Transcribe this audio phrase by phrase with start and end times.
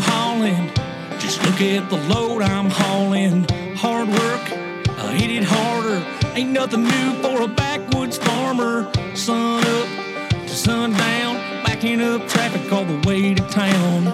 [0.00, 0.72] Holland.
[1.18, 3.46] Just look at the load I'm hauling.
[3.76, 4.44] Hard work,
[4.98, 6.04] I hit it harder.
[6.34, 8.90] Ain't nothing new for a backwoods farmer.
[9.14, 9.88] Sun up
[10.30, 14.04] to sundown, backing up traffic all the way to town.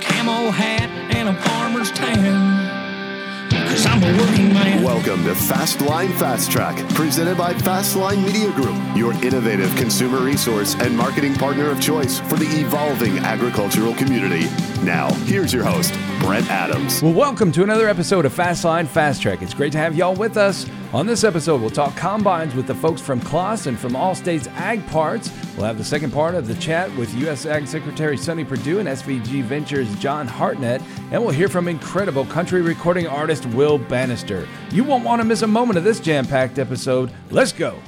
[0.00, 2.63] Camo hat and a farmer's tan.
[4.04, 10.94] Welcome to Fastline Fast Track, presented by Fastline Media Group, your innovative consumer resource and
[10.94, 14.44] marketing partner of choice for the evolving agricultural community.
[14.82, 17.02] Now, here's your host, Brent Adams.
[17.02, 19.40] Well, welcome to another episode of Fastline Fast Track.
[19.40, 20.66] It's great to have y'all with us.
[20.92, 24.48] On this episode, we'll talk combines with the folks from Claas and from All States
[24.48, 25.30] Ag Parts.
[25.56, 27.46] We'll have the second part of the chat with U.S.
[27.46, 30.82] Ag Secretary Sonny Perdue and SVG Ventures John Hartnett,
[31.12, 34.48] and we'll hear from incredible country recording artist Will Banister.
[34.72, 37.12] You won't want to miss a moment of this jam packed episode.
[37.30, 37.78] Let's go.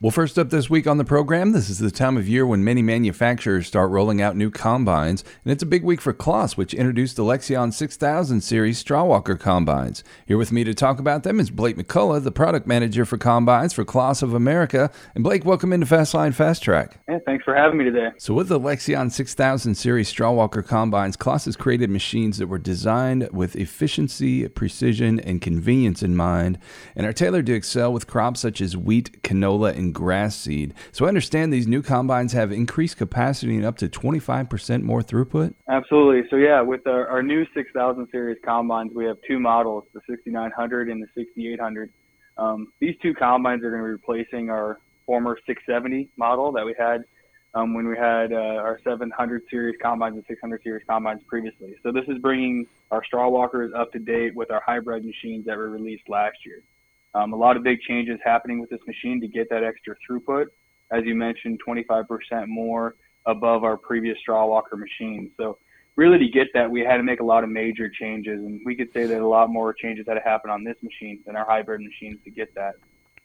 [0.00, 2.62] Well, first up this week on the program, this is the time of year when
[2.62, 6.72] many manufacturers start rolling out new combines, and it's a big week for Claas, which
[6.72, 10.04] introduced the Lexion 6000 series Strawwalker combines.
[10.24, 13.72] Here with me to talk about them is Blake McCullough, the product manager for combines
[13.72, 14.88] for Claas of America.
[15.16, 17.00] And Blake, welcome into Fastline Fast Track.
[17.08, 18.10] Yeah, thanks for having me today.
[18.18, 23.28] So, with the Lexion 6000 series Strawwalker combines, Claas has created machines that were designed
[23.32, 26.56] with efficiency, precision, and convenience in mind,
[26.94, 30.74] and are tailored to excel with crops such as wheat, canola, and grass seed.
[30.92, 35.54] So I understand these new combines have increased capacity and up to 25% more throughput?
[35.68, 36.28] Absolutely.
[36.30, 40.88] So yeah, with our, our new 6000 series combines, we have two models, the 6900
[40.88, 41.90] and the 6800.
[42.36, 46.74] Um, these two combines are going to be replacing our former 670 model that we
[46.78, 47.04] had
[47.54, 51.74] um, when we had uh, our 700 series combines and 600 series combines previously.
[51.82, 55.56] So this is bringing our straw walkers up to date with our hybrid machines that
[55.56, 56.62] were released last year.
[57.14, 60.46] Um, a lot of big changes happening with this machine to get that extra throughput.
[60.92, 62.04] As you mentioned, 25%
[62.46, 65.30] more above our previous straw walker machine.
[65.36, 65.58] So
[65.96, 68.74] really to get that, we had to make a lot of major changes, and we
[68.74, 71.44] could say that a lot more changes had to happen on this machine than our
[71.44, 72.74] hybrid machines to get that.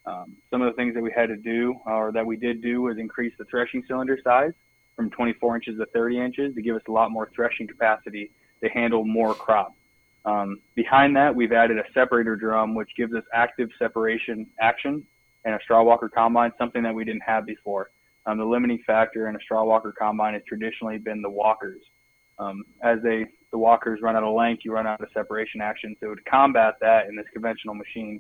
[0.05, 2.81] Um, some of the things that we had to do, or that we did do,
[2.81, 4.51] was increase the threshing cylinder size
[4.95, 8.31] from 24 inches to 30 inches to give us a lot more threshing capacity
[8.63, 9.75] to handle more crop.
[10.25, 15.03] Um, behind that, we've added a separator drum, which gives us active separation action
[15.45, 17.91] and a straw walker combine, something that we didn't have before.
[18.25, 21.81] Um, the limiting factor in a straw walker combine has traditionally been the walkers.
[22.39, 25.95] Um, as they the walkers run out of length, you run out of separation action.
[26.00, 28.19] So to combat that in this conventional machine,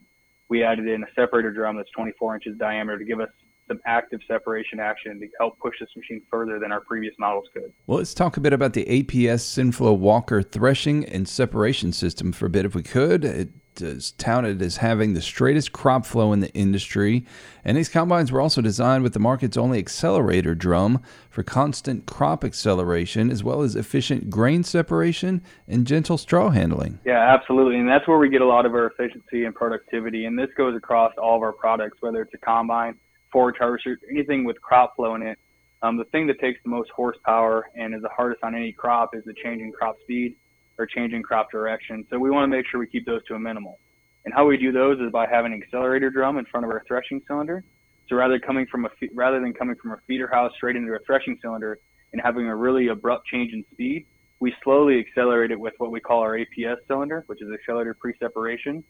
[0.49, 3.29] we added in a separator drum that's 24 inches diameter to give us
[3.67, 7.71] some active separation action to help push this machine further than our previous models could.
[7.87, 12.45] Well, let's talk a bit about the APS Synflow Walker threshing and separation system for
[12.47, 13.23] a bit, if we could.
[13.23, 13.49] It
[13.81, 17.25] is touted as having the straightest crop flow in the industry,
[17.63, 22.43] and these combines were also designed with the market's only accelerator drum for constant crop
[22.43, 26.99] acceleration, as well as efficient grain separation and gentle straw handling.
[27.03, 30.37] Yeah, absolutely, and that's where we get a lot of our efficiency and productivity, and
[30.37, 32.95] this goes across all of our products, whether it's a combine
[33.33, 35.37] forage harvester, anything with crop flow in it.
[35.81, 39.13] Um, the thing that takes the most horsepower and is the hardest on any crop
[39.13, 40.37] is the changing crop speed
[40.77, 42.05] or changing crop direction.
[42.09, 43.79] So we want to make sure we keep those to a minimal.
[44.23, 46.83] And how we do those is by having an accelerator drum in front of our
[46.87, 47.65] threshing cylinder.
[48.07, 50.99] So rather coming from a rather than coming from a feeder house straight into a
[51.05, 51.79] threshing cylinder
[52.13, 54.05] and having a really abrupt change in speed,
[54.39, 58.83] we slowly accelerate it with what we call our APS cylinder, which is accelerator pre-separation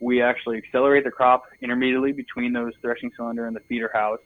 [0.00, 4.18] we actually accelerate the crop intermediately between those threshing cylinder and the feeder house.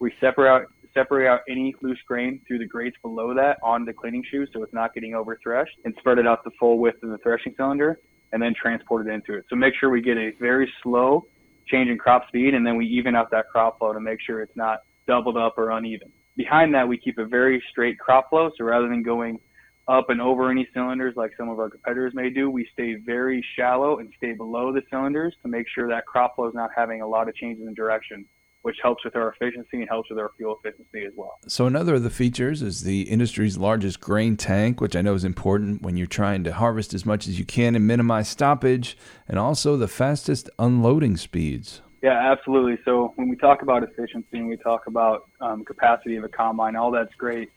[0.00, 3.92] We separate out, separate out any loose grain through the grates below that on the
[3.92, 7.02] cleaning shoe so it's not getting over threshed and spread it out the full width
[7.02, 7.98] of the threshing cylinder
[8.32, 9.44] and then transport it into it.
[9.48, 11.26] So make sure we get a very slow
[11.66, 14.40] change in crop speed and then we even out that crop flow to make sure
[14.40, 16.10] it's not doubled up or uneven.
[16.36, 18.50] Behind that, we keep a very straight crop flow.
[18.56, 19.40] So rather than going
[19.88, 22.50] up and over any cylinders like some of our competitors may do.
[22.50, 26.48] We stay very shallow and stay below the cylinders to make sure that crop flow
[26.48, 28.26] is not having a lot of changes in direction,
[28.62, 31.38] which helps with our efficiency and helps with our fuel efficiency as well.
[31.46, 35.24] So another of the features is the industry's largest grain tank, which I know is
[35.24, 38.96] important when you're trying to harvest as much as you can and minimize stoppage,
[39.26, 41.80] and also the fastest unloading speeds.
[42.02, 42.78] Yeah, absolutely.
[42.84, 46.76] So when we talk about efficiency and we talk about um, capacity of a combine,
[46.76, 47.50] all that's great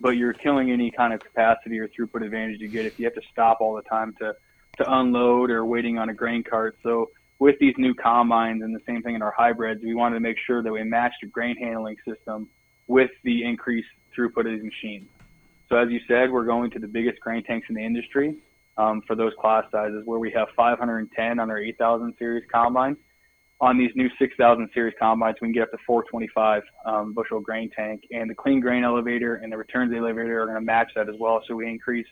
[0.00, 3.14] but you're killing any kind of capacity or throughput advantage you get if you have
[3.14, 4.34] to stop all the time to
[4.76, 6.76] to unload or waiting on a grain cart.
[6.82, 10.20] So with these new combines and the same thing in our hybrids, we wanted to
[10.20, 12.48] make sure that we matched the grain handling system
[12.86, 15.08] with the increased throughput of these machines.
[15.68, 18.36] So as you said, we're going to the biggest grain tanks in the industry
[18.76, 22.96] um, for those class sizes, where we have 510 on our 8000 series combine.
[23.60, 27.70] On these new 6000 series combines, we can get up to 425 um, bushel grain
[27.70, 31.08] tank, and the clean grain elevator and the returns elevator are going to match that
[31.08, 31.42] as well.
[31.48, 32.06] So we increase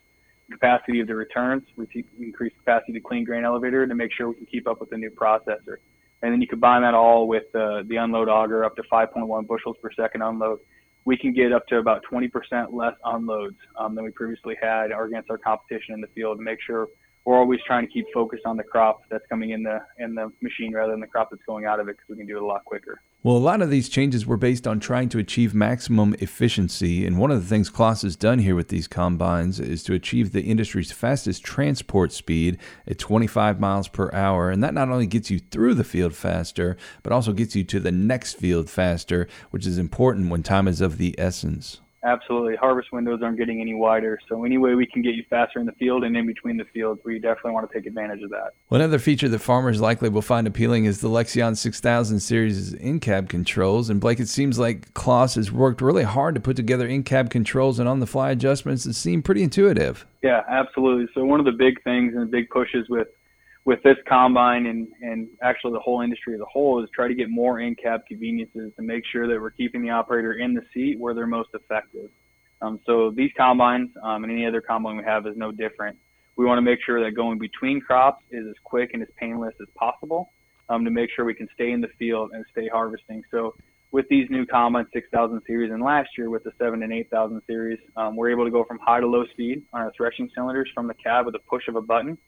[0.50, 1.86] capacity of the returns, we
[2.18, 4.90] increase capacity of the clean grain elevator to make sure we can keep up with
[4.90, 5.76] the new processor.
[6.22, 9.76] And then you combine that all with uh, the unload auger up to 5.1 bushels
[9.82, 10.60] per second unload.
[11.04, 15.30] We can get up to about 20% less unloads um, than we previously had against
[15.30, 16.88] our competition in the field to make sure
[17.24, 20.30] we're always trying to keep focused on the crop that's coming in the in the
[20.42, 22.42] machine rather than the crop that's going out of it because we can do it
[22.42, 23.00] a lot quicker.
[23.22, 27.18] Well, a lot of these changes were based on trying to achieve maximum efficiency, and
[27.18, 30.42] one of the things Claas has done here with these combines is to achieve the
[30.42, 35.38] industry's fastest transport speed at 25 miles per hour, and that not only gets you
[35.38, 39.78] through the field faster, but also gets you to the next field faster, which is
[39.78, 41.80] important when time is of the essence.
[42.04, 42.54] Absolutely.
[42.56, 44.18] Harvest windows aren't getting any wider.
[44.28, 46.66] So any way we can get you faster in the field and in between the
[46.66, 48.52] fields, we definitely want to take advantage of that.
[48.68, 53.28] Well, another feature that farmers likely will find appealing is the Lexion 6000 series in-cab
[53.28, 53.88] controls.
[53.88, 57.78] And Blake, it seems like Claas has worked really hard to put together in-cab controls
[57.78, 60.06] and on-the-fly adjustments that seem pretty intuitive.
[60.22, 61.08] Yeah, absolutely.
[61.14, 63.08] So one of the big things and the big pushes with
[63.64, 67.14] with this combine and, and actually the whole industry as a whole is try to
[67.14, 70.98] get more in-cab conveniences to make sure that we're keeping the operator in the seat
[70.98, 72.10] where they're most effective.
[72.60, 75.96] Um, so these combines um, and any other combine we have is no different.
[76.36, 79.54] We want to make sure that going between crops is as quick and as painless
[79.60, 80.32] as possible
[80.68, 83.22] um, to make sure we can stay in the field and stay harvesting.
[83.30, 83.54] So
[83.92, 87.78] with these new combine 6000 series and last year with the 7 and 8000 series,
[87.96, 90.86] um, we're able to go from high to low speed on our threshing cylinders from
[90.86, 92.18] the cab with a push of a button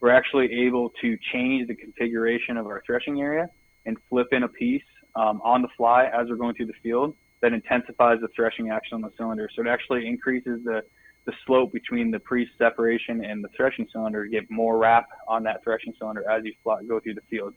[0.00, 3.48] we're actually able to change the configuration of our threshing area
[3.86, 4.82] and flip in a piece
[5.14, 8.96] um, on the fly as we're going through the field that intensifies the threshing action
[8.96, 9.48] on the cylinder.
[9.54, 10.82] So it actually increases the,
[11.24, 15.62] the slope between the pre-separation and the threshing cylinder to get more wrap on that
[15.62, 17.54] threshing cylinder as you fly, go through the field.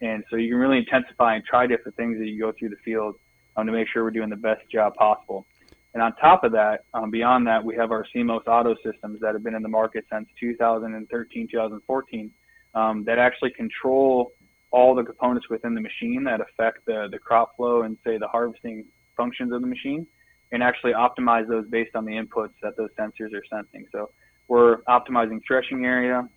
[0.00, 2.76] And so you can really intensify and try different things as you go through the
[2.84, 3.16] field
[3.56, 5.46] um, to make sure we're doing the best job possible.
[5.96, 9.32] And on top of that, um, beyond that, we have our CEMOS auto systems that
[9.32, 12.30] have been in the market since 2013, 2014,
[12.74, 14.32] um, that actually control
[14.70, 18.28] all the components within the machine that affect the, the crop flow and say the
[18.28, 18.84] harvesting
[19.16, 20.06] functions of the machine
[20.52, 23.86] and actually optimize those based on the inputs that those sensors are sensing.
[23.90, 24.10] So
[24.48, 26.28] we're optimizing threshing area,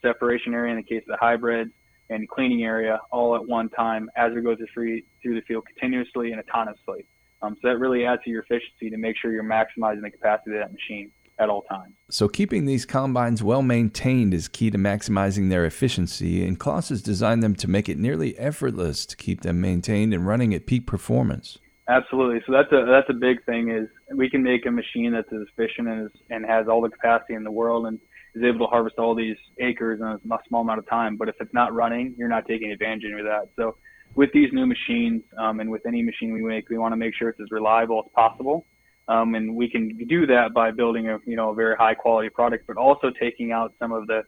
[0.00, 1.72] separation area in the case of the hybrids,
[2.08, 6.30] and cleaning area all at one time as we go through, through the field continuously
[6.30, 7.04] and autonomously.
[7.42, 10.52] Um, so that really adds to your efficiency to make sure you're maximizing the capacity
[10.52, 11.94] of that machine at all times.
[12.10, 17.02] So keeping these combines well maintained is key to maximizing their efficiency, and Claas has
[17.02, 20.86] designed them to make it nearly effortless to keep them maintained and running at peak
[20.86, 21.58] performance.
[21.88, 22.42] Absolutely.
[22.46, 25.46] So that's a that's a big thing is we can make a machine that's as
[25.48, 27.98] efficient and, is, and has all the capacity in the world and
[28.34, 31.16] is able to harvest all these acres in a small amount of time.
[31.16, 33.48] But if it's not running, you're not taking advantage of that.
[33.56, 33.76] So
[34.18, 37.14] with these new machines um, and with any machine we make, we want to make
[37.14, 38.66] sure it's as reliable as possible.
[39.06, 42.28] Um, and we can do that by building a you know a very high quality
[42.28, 44.22] product, but also taking out some of the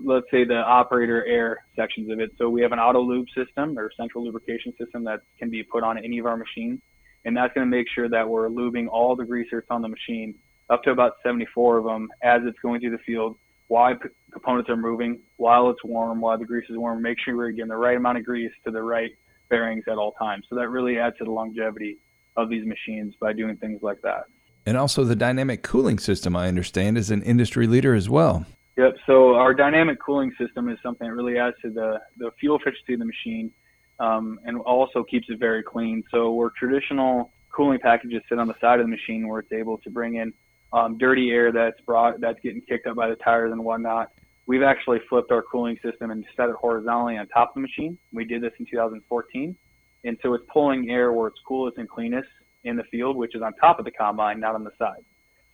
[0.00, 2.32] let's say the operator air sections of it.
[2.38, 5.84] So we have an auto lube system or central lubrication system that can be put
[5.84, 6.80] on any of our machines,
[7.24, 10.34] and that's going to make sure that we're lubing all the greasers on the machine
[10.70, 13.36] up to about 74 of them as it's going through the field
[13.70, 17.00] why p- components are moving while it's warm, while the grease is warm.
[17.00, 19.12] Make sure we're getting the right amount of grease to the right
[19.48, 20.44] bearings at all times.
[20.50, 21.98] So that really adds to the longevity
[22.36, 24.24] of these machines by doing things like that.
[24.66, 28.44] And also the dynamic cooling system, I understand, is an industry leader as well.
[28.76, 28.96] Yep.
[29.06, 32.94] So our dynamic cooling system is something that really adds to the, the fuel efficiency
[32.94, 33.52] of the machine
[34.00, 36.02] um, and also keeps it very clean.
[36.10, 39.78] So where traditional cooling packages sit on the side of the machine where it's able
[39.78, 40.32] to bring in
[40.72, 44.12] um, dirty air that's brought that's getting kicked up by the tires and whatnot.
[44.46, 47.98] We've actually flipped our cooling system and set it horizontally on top of the machine.
[48.12, 49.56] We did this in 2014,
[50.04, 52.28] and so it's pulling air where it's coolest and cleanest
[52.64, 55.04] in the field, which is on top of the combine, not on the side.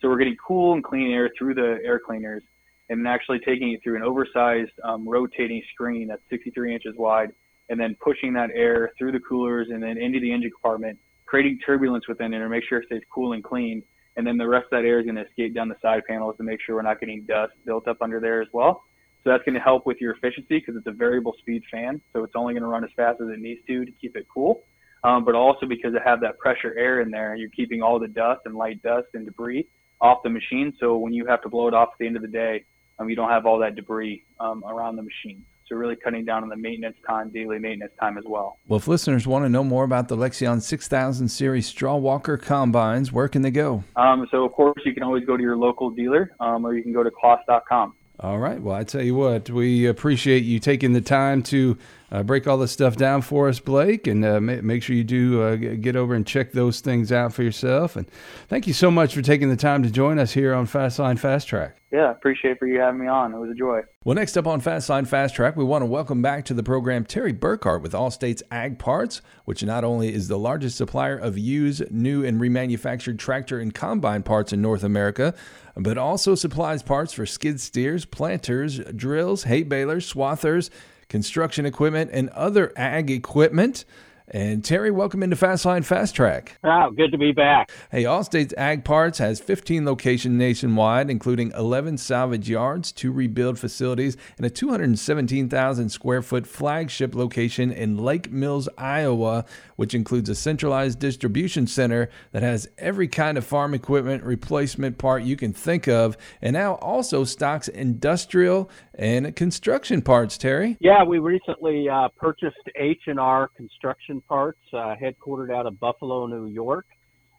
[0.01, 2.43] So we're getting cool and clean air through the air cleaners,
[2.89, 7.33] and actually taking it through an oversized um, rotating screen that's 63 inches wide,
[7.69, 11.59] and then pushing that air through the coolers and then into the engine compartment, creating
[11.65, 13.83] turbulence within it to make sure it stays cool and clean
[14.17, 16.37] and then the rest of that air is going to escape down the side panels
[16.39, 18.85] to make sure we're not getting dust built up under there as well.
[19.23, 22.23] So that's going to help with your efficiency because it's a variable speed fan, so
[22.23, 24.65] it's only going to run as fast as it needs to to keep it cool.
[25.05, 28.09] Um, but also because it have that pressure air in there, you're keeping all the
[28.09, 29.69] dust and light dust and debris
[30.01, 30.73] off the machine.
[30.81, 32.65] So when you have to blow it off at the end of the day,
[32.99, 35.45] um, you don't have all that debris um, around the machine.
[35.69, 38.59] So really cutting down on the maintenance time, daily maintenance time as well.
[38.69, 43.13] Well, if listeners want to know more about the Lexion 6000 series straw walker combines,
[43.13, 43.83] where can they go?
[43.97, 46.83] Um, so of course you can always go to your local dealer, um, or you
[46.83, 47.95] can go to claas.com.
[48.19, 48.61] All right.
[48.61, 51.77] Well, I tell you what, we appreciate you taking the time to
[52.11, 55.05] uh, break all this stuff down for us, Blake, and uh, ma- make sure you
[55.05, 57.95] do uh, get over and check those things out for yourself.
[57.95, 58.09] And
[58.49, 61.47] thank you so much for taking the time to join us here on Fastline Fast
[61.47, 61.77] Track.
[61.93, 63.35] Yeah, appreciate for you having me on.
[63.35, 63.83] It was a joy.
[64.05, 67.05] Well, next up on Fastline Fast Track, we want to welcome back to the program
[67.05, 71.37] Terry Burkhart with All States Ag Parts, which not only is the largest supplier of
[71.37, 75.35] used, new, and remanufactured tractor and combine parts in North America,
[75.77, 80.71] but also supplies parts for skid steers, planters, drills, hay balers, swathers,
[81.09, 83.85] construction equipment, and other ag equipment.
[84.29, 86.59] And Terry, welcome into Fastline Fast Track.
[86.65, 87.71] Wow, good to be back.
[87.93, 93.57] Hey, All States Ag Parts has 15 locations nationwide, including 11 salvage yards, two rebuild
[93.57, 99.45] facilities, and a 217,000 square foot flagship location in Lake Mills, Iowa,
[99.77, 105.23] which includes a centralized distribution center that has every kind of farm equipment replacement part
[105.23, 110.37] you can think of, and now also stocks industrial and construction parts.
[110.37, 110.77] Terry.
[110.81, 116.27] Yeah, we recently uh, purchased H and R Construction Parts, uh, headquartered out of Buffalo,
[116.27, 116.87] New York.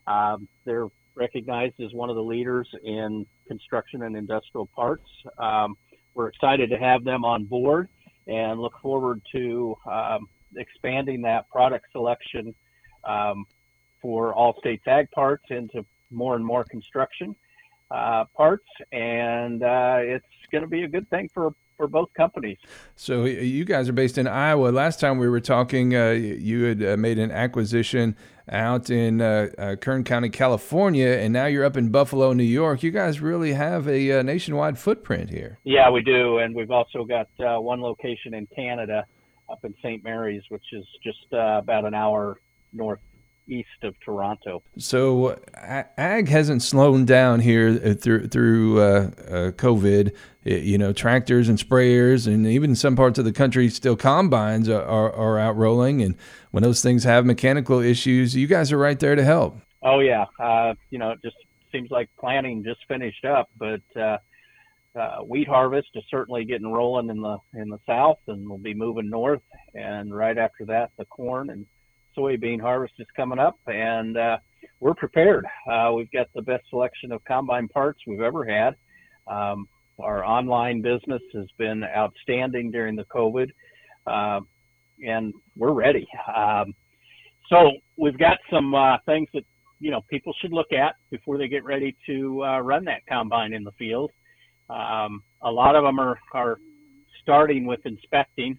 [0.07, 5.09] Um, they're recognized as one of the leaders in construction and industrial parts.
[5.37, 5.77] Um,
[6.13, 7.89] we're excited to have them on board
[8.27, 12.53] and look forward to um, expanding that product selection
[13.03, 13.45] um,
[14.01, 17.35] for All States ag parts into more and more construction
[17.91, 22.57] uh, parts, and uh, it's going to be a good thing for for both companies.
[22.95, 24.69] So you guys are based in Iowa.
[24.69, 28.15] Last time we were talking, uh, you had uh, made an acquisition
[28.49, 32.81] out in uh, uh, Kern County, California, and now you're up in Buffalo, New York.
[32.81, 35.59] You guys really have a uh, nationwide footprint here.
[35.63, 39.05] Yeah, we do, and we've also got uh, one location in Canada,
[39.49, 40.03] up in St.
[40.03, 42.39] Mary's, which is just about an hour
[42.73, 42.99] north
[43.47, 44.61] east of Toronto.
[44.77, 50.13] So ag hasn't slowed down here through through uh, uh, COVID.
[50.47, 54.81] You know, tractors and sprayers, and even some parts of the country, still combines are,
[54.81, 56.01] are, are, out rolling.
[56.01, 56.15] And
[56.51, 59.59] when those things have mechanical issues, you guys are right there to help.
[59.83, 61.35] Oh yeah, uh, you know, it just
[61.71, 63.81] seems like planting just finished up, but.
[63.95, 64.17] Uh,
[64.97, 68.73] uh, wheat harvest is certainly getting rolling in the in the south, and we'll be
[68.73, 69.43] moving north.
[69.75, 71.67] And right after that, the corn and
[72.17, 74.37] soybean harvest is coming up, and uh,
[74.79, 75.45] we're prepared.
[75.69, 78.75] Uh, we've got the best selection of combine parts we've ever had.
[79.27, 79.67] Um,
[79.99, 83.49] our online business has been outstanding during the COVID,
[84.05, 84.41] uh,
[85.05, 86.07] and we're ready.
[86.35, 86.73] Um,
[87.49, 89.43] so we've got some uh, things that
[89.79, 93.53] you know people should look at before they get ready to uh, run that combine
[93.53, 94.11] in the field.
[94.69, 96.59] Um, a lot of them are, are
[97.21, 98.57] starting with inspecting.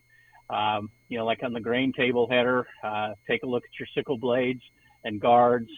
[0.51, 3.89] Um, you know, like on the grain table header, uh, take a look at your
[3.95, 4.63] sickle blades
[5.05, 5.69] and guards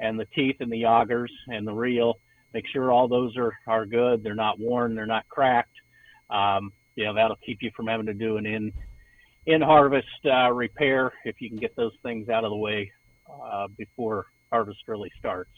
[0.00, 2.14] and the teeth and the augers and the reel.
[2.54, 4.22] Make sure all those are, are good.
[4.22, 4.94] They're not worn.
[4.94, 5.74] They're not cracked.
[6.30, 8.72] Um, you know, that'll keep you from having to do an in,
[9.46, 12.90] in harvest uh, repair if you can get those things out of the way
[13.30, 15.50] uh, before harvest really starts.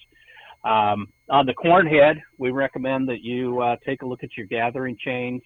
[0.64, 4.46] Um, on the corn head, we recommend that you uh, take a look at your
[4.46, 5.40] gathering chains,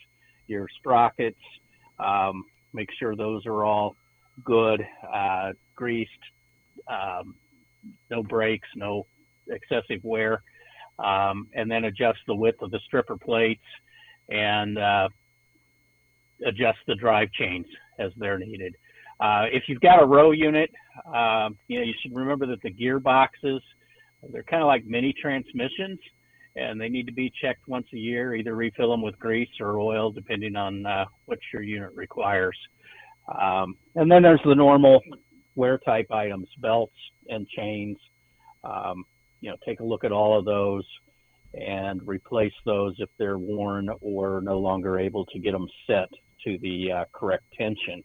[0.48, 1.38] your sprockets,
[1.98, 3.94] um, make sure those are all
[4.44, 6.10] good, uh, greased,
[6.88, 7.36] um,
[8.10, 9.06] no breaks, no
[9.48, 10.42] excessive wear,
[10.98, 13.64] um, and then adjust the width of the stripper plates
[14.28, 15.08] and uh,
[16.46, 17.66] adjust the drive chains
[17.98, 18.74] as they're needed.
[19.20, 20.70] Uh, if you've got a row unit,
[21.06, 23.60] um, you know you should remember that the gearboxes
[24.32, 25.98] they're kind of like mini transmissions,
[26.56, 28.34] and they need to be checked once a year.
[28.34, 32.56] Either refill them with grease or oil, depending on uh, what your unit requires.
[33.40, 35.00] Um, and then there's the normal
[35.56, 36.94] wear type items, belts
[37.28, 37.96] and chains.
[38.62, 39.04] Um,
[39.40, 40.84] you know, take a look at all of those
[41.54, 46.08] and replace those if they're worn or no longer able to get them set
[46.44, 48.02] to the uh, correct tension.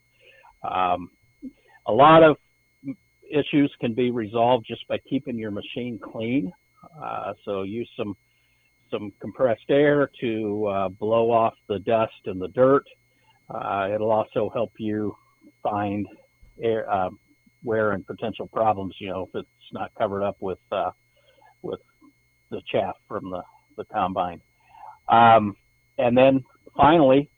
[0.69, 1.09] Um,
[1.87, 2.37] a lot of
[3.29, 6.51] issues can be resolved just by keeping your machine clean.
[7.01, 8.15] Uh, so use some
[8.91, 12.83] some compressed air to uh, blow off the dust and the dirt.
[13.49, 15.15] Uh, it'll also help you
[15.61, 16.07] find
[16.61, 17.09] air, uh,
[17.63, 18.95] wear and potential problems.
[18.99, 20.89] You know, if it's not covered up with uh,
[21.61, 21.79] with
[22.51, 23.41] the chaff from the
[23.77, 24.41] the combine.
[25.07, 25.55] Um,
[25.97, 26.43] and then
[26.75, 27.29] finally,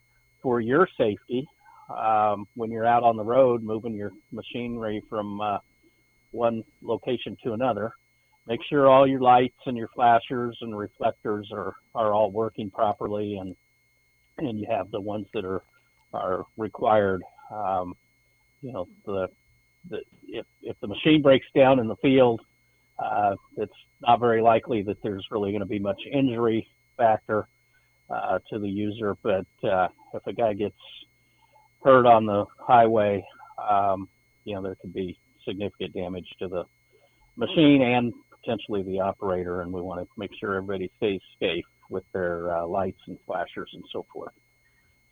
[0.41, 1.47] for your safety,
[1.89, 5.59] um, when you're out on the road moving your machinery from uh,
[6.31, 7.91] one location to another,
[8.47, 13.37] make sure all your lights and your flashers and reflectors are, are all working properly
[13.39, 13.55] and
[14.37, 15.63] and you have the ones that are
[16.13, 17.21] are required.
[17.53, 17.93] Um,
[18.61, 19.27] you know, the,
[19.89, 22.41] the if if the machine breaks down in the field,
[23.03, 26.67] uh, it's not very likely that there's really going to be much injury
[26.97, 27.47] factor
[28.09, 29.15] uh, to the user.
[29.23, 30.75] But uh, if a guy gets
[31.83, 33.25] hurt on the highway,
[33.69, 34.07] um,
[34.45, 35.17] you know, there could be
[35.47, 36.63] significant damage to the
[37.35, 42.03] machine and potentially the operator, and we want to make sure everybody stays safe with
[42.13, 44.33] their uh, lights and flashers and so forth.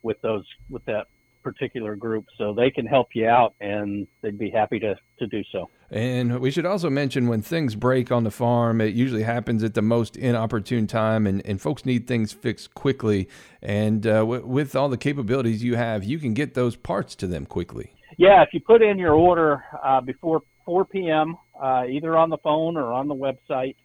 [0.00, 1.08] with those with that
[1.42, 5.42] particular group, so they can help you out, and they'd be happy to to do
[5.52, 5.68] so.
[5.90, 9.74] And we should also mention when things break on the farm, it usually happens at
[9.74, 13.28] the most inopportune time, and, and folks need things fixed quickly.
[13.62, 17.26] And uh, w- with all the capabilities you have, you can get those parts to
[17.26, 17.92] them quickly.
[18.16, 22.38] Yeah, if you put in your order uh, before 4 p.m., uh, either on the
[22.38, 23.76] phone or on the website,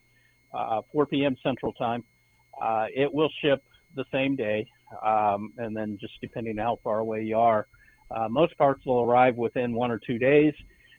[0.54, 1.36] uh, 4 p.m.
[1.44, 2.04] Central Time,
[2.62, 3.64] uh, it will ship
[3.96, 4.66] the same day.
[5.06, 7.68] Um, and then just depending on how far away you are,
[8.12, 10.54] uh, most parts will arrive within one or two days.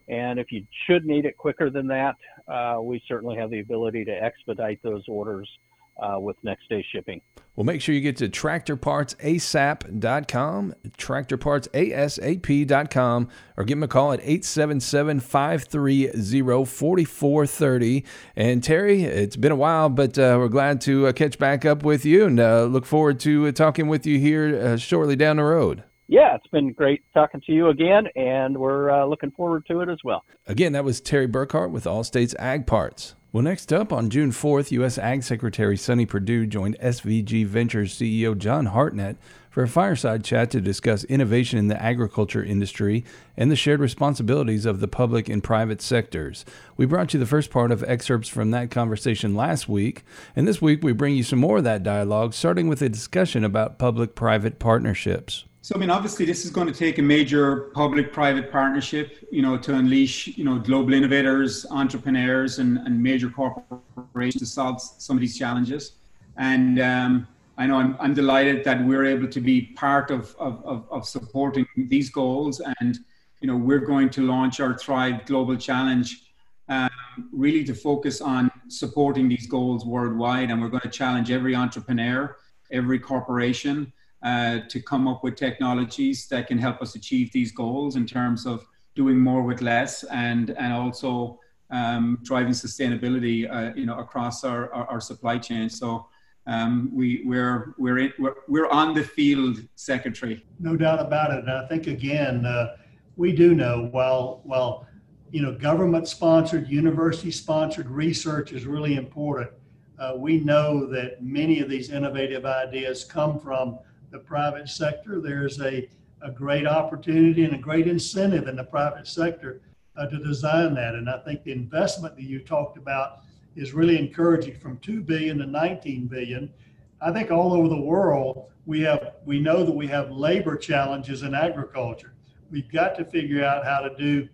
[0.09, 2.17] And if you should need it quicker than that,
[2.47, 5.49] uh, we certainly have the ability to expedite those orders
[5.97, 7.21] uh, with next day shipping.
[7.57, 15.21] Well, make sure you get to tractorpartsasap.com, tractorpartsasap.com, or give them a call at 877
[15.21, 18.05] 530 4430.
[18.35, 21.85] And Terry, it's been a while, but uh, we're glad to uh, catch back up
[21.85, 25.37] with you and uh, look forward to uh, talking with you here uh, shortly down
[25.37, 29.65] the road yeah, it's been great talking to you again, and we're uh, looking forward
[29.67, 30.23] to it as well.
[30.47, 33.15] Again, that was Terry Burkhart with All States Ag Parts.
[33.35, 34.97] Well, next up on June 4th, U.S.
[34.97, 39.17] Ag Secretary Sonny Perdue joined SVG Ventures CEO John Hartnett
[39.51, 43.05] for a fireside chat to discuss innovation in the agriculture industry
[43.37, 46.45] and the shared responsibilities of the public and private sectors.
[46.77, 50.05] We brought you the first part of excerpts from that conversation last week,
[50.37, 53.43] and this week we bring you some more of that dialogue, starting with a discussion
[53.43, 55.45] about public private partnerships.
[55.65, 59.57] So, I mean, obviously, this is going to take a major public-private partnership, you know,
[59.57, 65.23] to unleash, you know, global innovators, entrepreneurs, and, and major corporations to solve some of
[65.23, 65.93] these challenges.
[66.37, 70.63] And um, I know I'm, I'm delighted that we're able to be part of, of,
[70.67, 72.61] of, of supporting these goals.
[72.81, 72.99] And,
[73.41, 76.25] you know, we're going to launch our Thrive Global Challenge
[76.69, 76.91] um,
[77.33, 80.51] really to focus on supporting these goals worldwide.
[80.51, 82.37] And we're going to challenge every entrepreneur,
[82.71, 87.97] every corporation, uh, to come up with technologies that can help us achieve these goals
[87.97, 91.39] in terms of doing more with less and and also
[91.71, 95.69] um, driving sustainability uh, you know across our, our, our supply chain.
[95.69, 96.07] So
[96.47, 100.45] um, we we're we're, in, we're we're on the field secretary.
[100.59, 101.41] No doubt about it.
[101.41, 102.77] And i think again uh,
[103.17, 104.87] we do know while while
[105.31, 109.51] you know government sponsored university sponsored research is really important
[109.99, 113.79] uh, we know that many of these innovative ideas come from
[114.15, 115.21] the private sector.
[115.21, 115.89] There's a,
[116.23, 119.61] a great opportunity and a great incentive in the private sector
[119.97, 120.95] uh, to design that.
[120.95, 123.23] And I think the investment that you talked about
[123.57, 126.53] is really encouraging from 2 billion to 19 billion.
[127.01, 131.25] I think all over the world, we have we know that we have labor challenges
[131.25, 132.15] in agriculture.
[132.53, 134.29] We've got to figure out how to do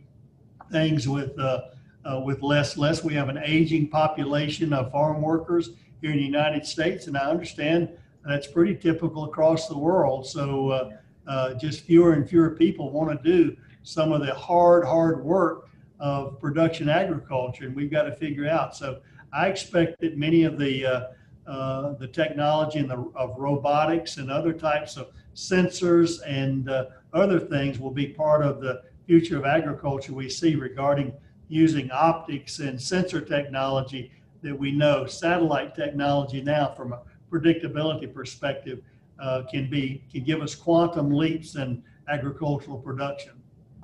[0.70, 1.62] things with uh,
[2.04, 3.02] uh, with less less.
[3.02, 5.70] We have an aging population of farm workers
[6.02, 7.88] here in the United States, and I understand
[8.26, 10.26] that's pretty typical across the world.
[10.26, 10.90] So uh,
[11.26, 15.68] uh, just fewer and fewer people want to do some of the hard, hard work
[15.98, 18.76] of production agriculture, and we've got to figure out.
[18.76, 19.00] So
[19.32, 21.00] I expect that many of the uh,
[21.46, 27.38] uh the technology and the of robotics and other types of sensors and uh, other
[27.38, 31.12] things will be part of the future of agriculture we see regarding
[31.48, 34.10] using optics and sensor technology
[34.42, 37.00] that we know satellite technology now from a
[37.30, 38.80] predictability perspective
[39.20, 43.32] uh, can be can give us quantum leaps in agricultural production.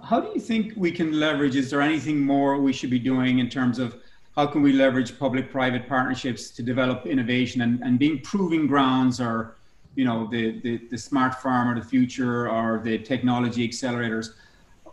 [0.02, 1.56] How do you think we can leverage?
[1.56, 3.96] Is there anything more we should be doing in terms of
[4.34, 9.56] how can we leverage public-private partnerships to develop innovation and, and being proving grounds or
[9.94, 14.34] you know the, the, the smart farm of the future or the technology accelerators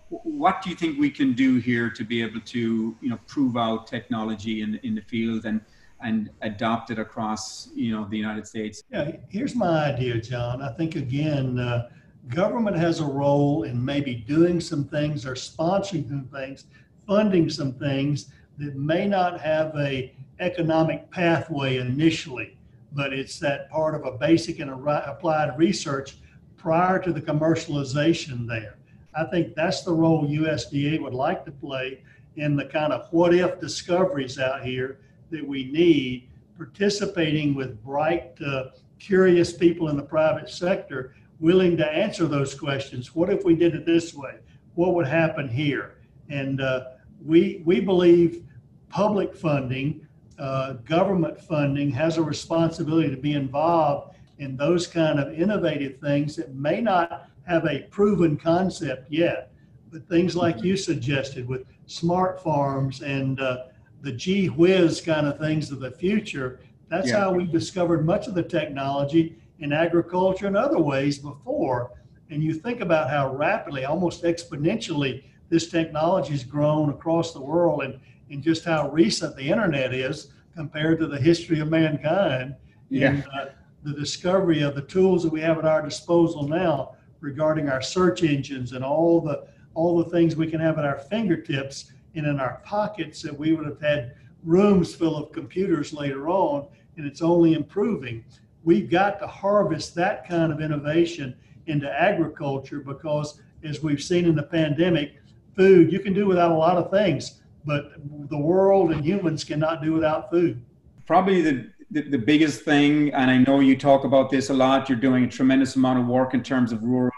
[0.10, 3.58] what do you think we can do here to be able to you know prove
[3.58, 5.60] out technology in, in the field and
[6.04, 8.84] and adopted across you know the United States?
[8.92, 10.62] Yeah, here's my idea, John.
[10.62, 11.90] I think again, uh,
[12.28, 16.66] government has a role in maybe doing some things or sponsoring some things,
[17.08, 22.58] funding some things that may not have a economic pathway initially,
[22.92, 26.18] but it's that part of a basic and applied research
[26.58, 28.78] prior to the commercialization there.
[29.16, 32.02] I think that's the role USDA would like to play
[32.36, 35.00] in the kind of what if discoveries out here
[35.34, 38.66] that we need, participating with bright, uh,
[39.00, 43.14] curious people in the private sector willing to answer those questions.
[43.14, 44.36] What if we did it this way?
[44.76, 45.96] What would happen here?
[46.30, 46.86] And uh,
[47.26, 48.44] we, we believe
[48.88, 50.08] public funding,
[50.40, 56.36] uh, government funding has a responsibility to be involved in those kind of innovative things
[56.36, 59.52] that may not have a proven concept yet,
[59.92, 63.66] but things like you suggested with smart farms and uh,
[64.04, 66.60] the gee whiz kind of things of the future.
[66.90, 67.22] That's yeah.
[67.22, 71.92] how we discovered much of the technology in agriculture and other ways before.
[72.30, 77.84] And you think about how rapidly, almost exponentially, this technology has grown across the world
[77.84, 82.56] and, and just how recent the internet is compared to the history of mankind.
[82.90, 83.10] Yeah.
[83.10, 83.46] And uh,
[83.84, 88.22] the discovery of the tools that we have at our disposal now regarding our search
[88.24, 92.40] engines and all the all the things we can have at our fingertips and in
[92.40, 97.22] our pockets that we would have had rooms full of computers later on, and it's
[97.22, 98.24] only improving.
[98.64, 101.36] We've got to harvest that kind of innovation
[101.68, 105.16] into agriculture because, as we've seen in the pandemic,
[105.56, 107.94] food you can do without a lot of things, but
[108.30, 110.62] the world and humans cannot do without food.
[111.06, 114.98] Probably the, the, biggest thing, and I know you talk about this a lot, you're
[114.98, 117.12] doing a tremendous amount of work in terms of rural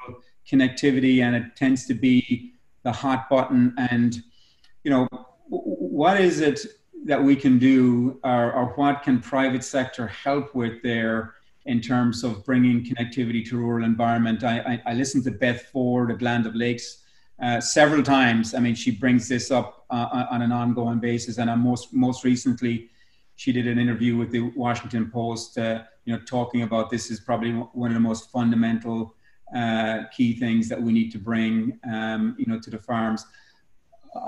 [0.50, 2.54] connectivity, and it tends to be
[2.84, 3.74] the hot button.
[3.78, 4.22] And
[4.86, 5.08] you know,
[5.50, 6.60] what is it
[7.06, 11.36] that we can do, or, or what can private sector help with there?
[11.66, 14.44] in terms of bringing connectivity to rural environment.
[14.44, 17.04] I, I, I listened to Beth Ford at Land O'Lakes
[17.42, 18.54] uh, several times.
[18.54, 22.90] I mean, she brings this up uh, on an ongoing basis, and most most recently,
[23.36, 25.58] she did an interview with the Washington Post.
[25.58, 29.16] Uh, you know, talking about this is probably one of the most fundamental
[29.56, 33.26] uh, key things that we need to bring, um, you know, to the farms.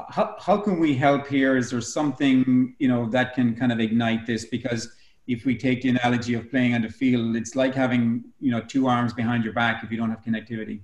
[0.09, 1.55] How, how can we help here?
[1.55, 4.45] Is there something, you know, that can kind of ignite this?
[4.45, 4.93] Because
[5.27, 8.61] if we take the analogy of playing on the field, it's like having, you know,
[8.61, 10.81] two arms behind your back if you don't have connectivity.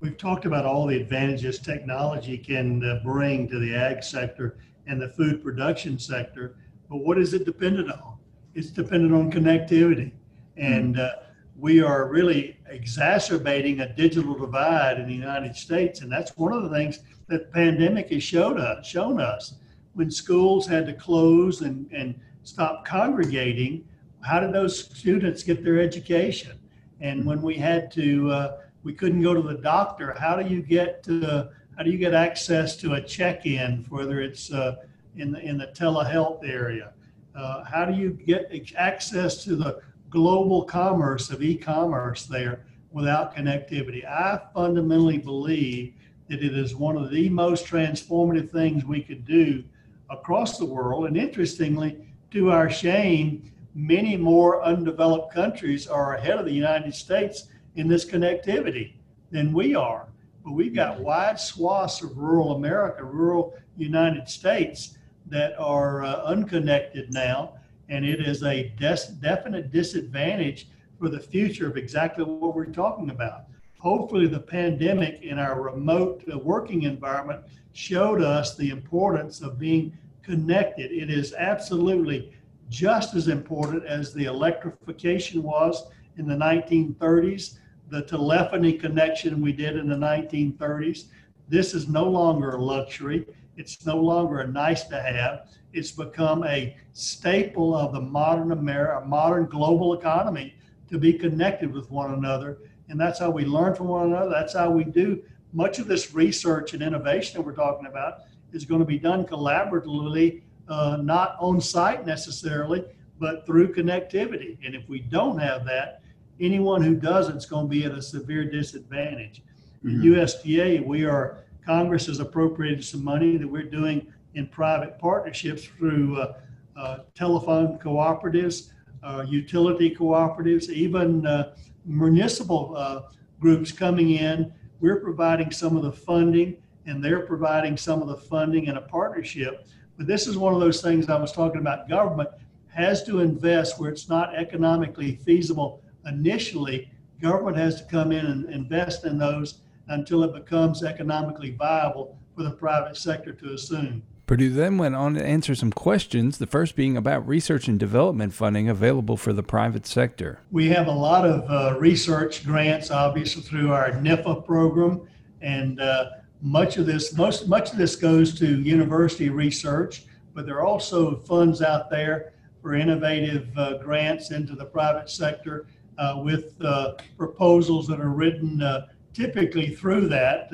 [0.00, 5.00] We've talked about all the advantages technology can uh, bring to the ag sector and
[5.00, 6.56] the food production sector,
[6.90, 8.18] but what is it dependent on?
[8.54, 10.12] It's dependent on connectivity.
[10.56, 11.10] And uh,
[11.56, 16.02] we are really exacerbating a digital divide in the United States.
[16.02, 19.54] And that's one of the things that pandemic has showed us, shown us.
[19.94, 23.86] When schools had to close and, and stop congregating,
[24.20, 26.58] how did those students get their education?
[27.00, 30.62] And when we had to, uh, we couldn't go to the doctor, how do you
[30.62, 34.76] get to, how do you get access to a check-in, whether it's uh,
[35.16, 36.92] in the in the telehealth area?
[37.34, 39.80] Uh, how do you get access to the
[40.14, 44.06] global commerce of e-commerce there without connectivity.
[44.06, 45.94] I fundamentally believe
[46.28, 49.62] that it is one of the most transformative things we could do
[50.10, 51.06] across the world.
[51.06, 51.98] And interestingly,
[52.30, 58.04] to our shame, many more undeveloped countries are ahead of the United States in this
[58.04, 58.94] connectivity
[59.30, 60.08] than we are.
[60.44, 67.12] But we've got wide swaths of rural America, rural United States that are uh, unconnected
[67.12, 67.54] now
[67.88, 73.10] and it is a des- definite disadvantage for the future of exactly what we're talking
[73.10, 73.44] about.
[73.84, 77.42] Hopefully, the pandemic in our remote uh, working environment
[77.74, 79.92] showed us the importance of being
[80.22, 80.90] connected.
[80.90, 82.32] It is absolutely
[82.70, 85.84] just as important as the electrification was
[86.16, 87.58] in the 1930s,
[87.90, 91.08] the telephony connection we did in the 1930s.
[91.50, 93.26] This is no longer a luxury.
[93.58, 95.50] It's no longer a nice to have.
[95.74, 100.54] It's become a staple of the modern America, modern global economy
[100.88, 102.56] to be connected with one another.
[102.88, 104.30] And that's how we learn from one another.
[104.30, 108.20] That's how we do much of this research and innovation that we're talking about
[108.52, 112.84] is going to be done collaboratively, uh, not on site necessarily,
[113.18, 114.58] but through connectivity.
[114.64, 116.02] And if we don't have that,
[116.40, 119.42] anyone who doesn't is going to be at a severe disadvantage.
[119.84, 120.02] Mm-hmm.
[120.02, 126.20] USDA, we are Congress has appropriated some money that we're doing in private partnerships through
[126.20, 126.34] uh,
[126.76, 128.70] uh, telephone cooperatives,
[129.02, 133.02] uh, utility cooperatives, even uh, municipal uh,
[133.40, 134.52] groups coming in.
[134.80, 138.80] We're providing some of the funding, and they're providing some of the funding in a
[138.80, 139.66] partnership.
[139.96, 142.30] But this is one of those things I was talking about government
[142.68, 146.90] has to invest where it's not economically feasible initially.
[147.20, 152.42] Government has to come in and invest in those until it becomes economically viable for
[152.42, 154.02] the private sector to assume.
[154.26, 158.32] Perdue then went on to answer some questions, the first being about research and development
[158.32, 160.40] funding available for the private sector.
[160.50, 165.06] We have a lot of uh, research grants, obviously, through our NIFA program,
[165.42, 166.06] and uh,
[166.40, 171.16] much of this most much of this goes to university research, but there are also
[171.16, 172.32] funds out there
[172.62, 175.66] for innovative uh, grants into the private sector
[175.98, 180.50] uh, with uh, proposals that are written uh, typically through that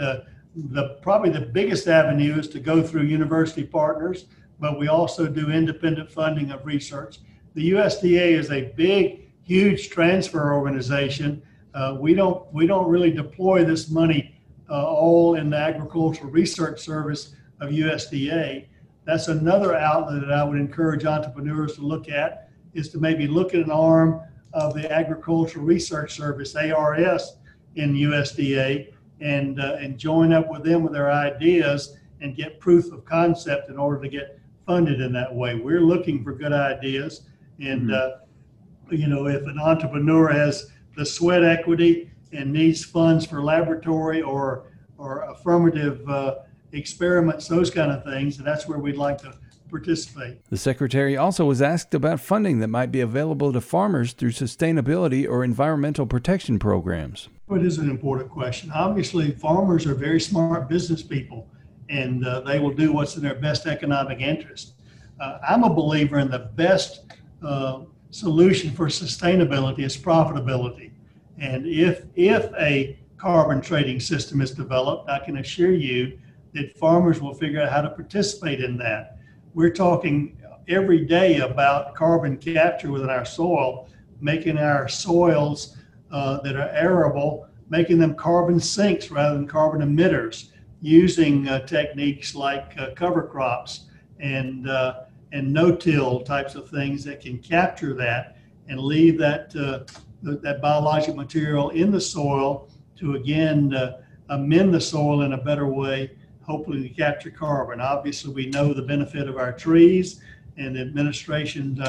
[0.68, 4.26] the probably the biggest avenue is to go through university partners,
[4.58, 7.18] but we also do independent funding of research.
[7.54, 11.42] The USDA is a big, huge transfer organization.
[11.74, 14.34] Uh, we don't we don't really deploy this money
[14.68, 18.66] uh, all in the agricultural research service of USDA.
[19.04, 23.54] That's another outlet that I would encourage entrepreneurs to look at is to maybe look
[23.54, 24.20] at an arm
[24.52, 27.36] of the Agricultural Research Service (ARS)
[27.76, 32.92] in USDA and uh, and join up with them with their ideas and get proof
[32.92, 35.54] of concept in order to get funded in that way.
[35.54, 37.22] We're looking for good ideas,
[37.58, 38.92] and mm-hmm.
[38.92, 44.22] uh, you know, if an entrepreneur has the sweat equity and needs funds for laboratory
[44.22, 44.66] or
[44.98, 46.36] or affirmative uh,
[46.72, 49.34] experiments, those kind of things, and that's where we'd like to
[49.70, 50.44] participate.
[50.50, 55.28] The Secretary also was asked about funding that might be available to farmers through sustainability
[55.28, 57.28] or environmental protection programs.
[57.52, 58.70] It is an important question.
[58.70, 61.48] Obviously, farmers are very smart business people
[61.88, 64.74] and uh, they will do what's in their best economic interest.
[65.20, 70.92] Uh, I'm a believer in the best uh, solution for sustainability is profitability.
[71.38, 76.20] And if, if a carbon trading system is developed, I can assure you
[76.52, 79.18] that farmers will figure out how to participate in that
[79.54, 83.88] we're talking every day about carbon capture within our soil,
[84.20, 85.76] making our soils
[86.10, 92.34] uh, that are arable, making them carbon sinks rather than carbon emitters, using uh, techniques
[92.34, 93.86] like uh, cover crops
[94.18, 95.00] and uh,
[95.32, 98.36] and no-till types of things that can capture that
[98.68, 99.80] and leave that uh,
[100.22, 105.66] that biological material in the soil to again uh, amend the soil in a better
[105.66, 106.10] way
[106.42, 107.80] hopefully to capture carbon.
[107.80, 110.20] Obviously, we know the benefit of our trees,
[110.56, 111.80] and the administration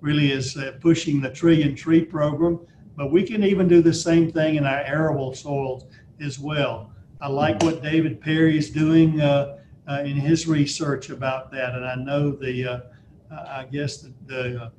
[0.00, 2.58] really is pushing the tree and tree program.
[2.96, 5.86] But we can even do the same thing in our arable soils
[6.20, 6.92] as well.
[7.20, 11.84] I like what David Perry is doing uh, uh in his research about that, and
[11.84, 12.80] I know the, uh,
[13.30, 14.70] I guess the, the, uh,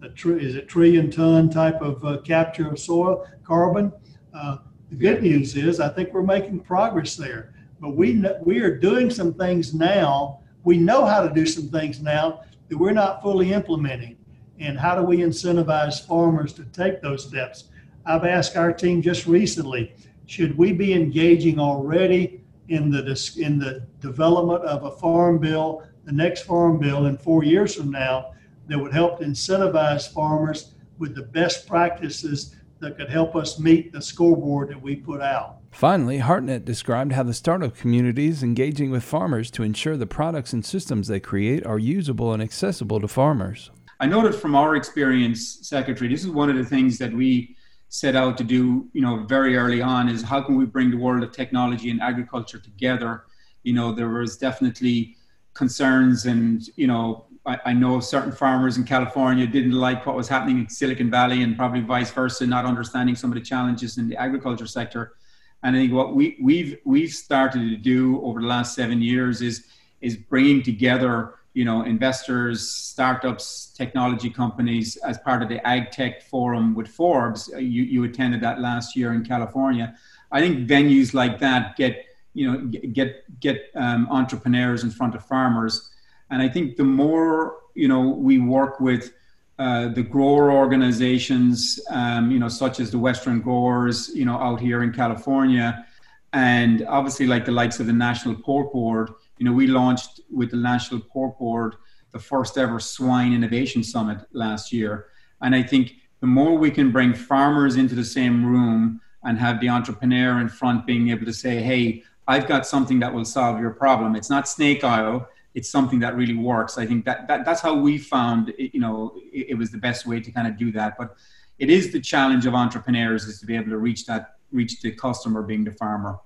[0.00, 3.92] the tree is it trillion ton type of capture of soil carbon.
[4.32, 9.10] the good news is I think we're making progress there but we we are doing
[9.10, 10.40] some things now.
[10.64, 14.16] We know how to do some things now that we're not fully implementing.
[14.60, 17.64] And how do we incentivize farmers to take those steps?
[18.04, 19.94] I've asked our team just recently,
[20.26, 23.00] should we be engaging already in the
[23.38, 27.90] in the development of a farm bill, the next farm bill in four years from
[27.90, 28.32] now,
[28.68, 34.00] that would help incentivize farmers with the best practices that could help us meet the
[34.00, 35.56] scoreboard that we put out.
[35.70, 40.52] Finally, Hartnett described how the startup community is engaging with farmers to ensure the products
[40.52, 43.70] and systems they create are usable and accessible to farmers.
[44.00, 47.56] I that from our experience, Secretary, this is one of the things that we
[47.88, 50.96] set out to do, you know, very early on is how can we bring the
[50.96, 53.24] world of technology and agriculture together?
[53.62, 55.16] You know, there was definitely
[55.54, 60.28] concerns and, you know, I, I know certain farmers in California didn't like what was
[60.28, 64.08] happening in Silicon Valley and probably vice versa, not understanding some of the challenges in
[64.08, 65.14] the agriculture sector
[65.62, 69.42] and I think what we, we've we've started to do over the last seven years
[69.42, 69.66] is
[70.00, 76.22] is bringing together you know investors, startups, technology companies as part of the Ag Tech
[76.22, 77.50] Forum with Forbes.
[77.58, 79.96] You you attended that last year in California.
[80.32, 82.58] I think venues like that get you know
[82.92, 85.90] get get um, entrepreneurs in front of farmers,
[86.30, 89.12] and I think the more you know we work with
[89.60, 94.58] uh, the grower organizations, um, you know, such as the Western Growers, you know, out
[94.58, 95.84] here in California,
[96.32, 99.10] and obviously like the likes of the National Pork Board.
[99.40, 101.74] You know, we launched with the National Pork Board
[102.12, 105.06] the first ever Swine Innovation Summit last year,
[105.40, 109.60] and I think the more we can bring farmers into the same room and have
[109.60, 113.58] the entrepreneur in front being able to say, "Hey, I've got something that will solve
[113.58, 116.78] your problem." It's not snake oil it's something that really works.
[116.78, 119.78] I think that, that that's how we found, it, you know, it, it, was the
[119.78, 120.96] best way to kind of do that.
[120.96, 121.16] But
[121.58, 124.92] it is the challenge of entrepreneurs is to be able to reach that, reach the
[124.92, 126.18] customer being the farmer.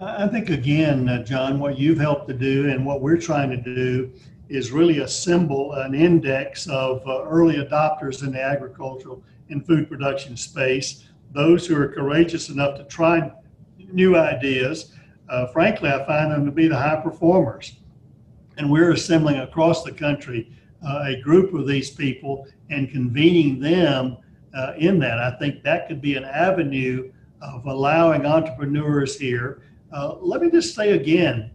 [0.00, 3.56] I think again, uh, John, what you've helped to do and what we're trying to
[3.56, 4.12] do
[4.48, 10.36] is really assemble an index of uh, early adopters in the agricultural and food production
[10.36, 13.28] space, those who are courageous enough to try
[13.92, 14.94] new ideas.
[15.28, 17.80] Uh, frankly, I find them to be the high performers.
[18.56, 20.52] And we're assembling across the country
[20.86, 24.18] uh, a group of these people and convening them
[24.54, 25.18] uh, in that.
[25.18, 27.10] I think that could be an avenue
[27.42, 29.62] of allowing entrepreneurs here.
[29.92, 31.50] Uh, let me just say again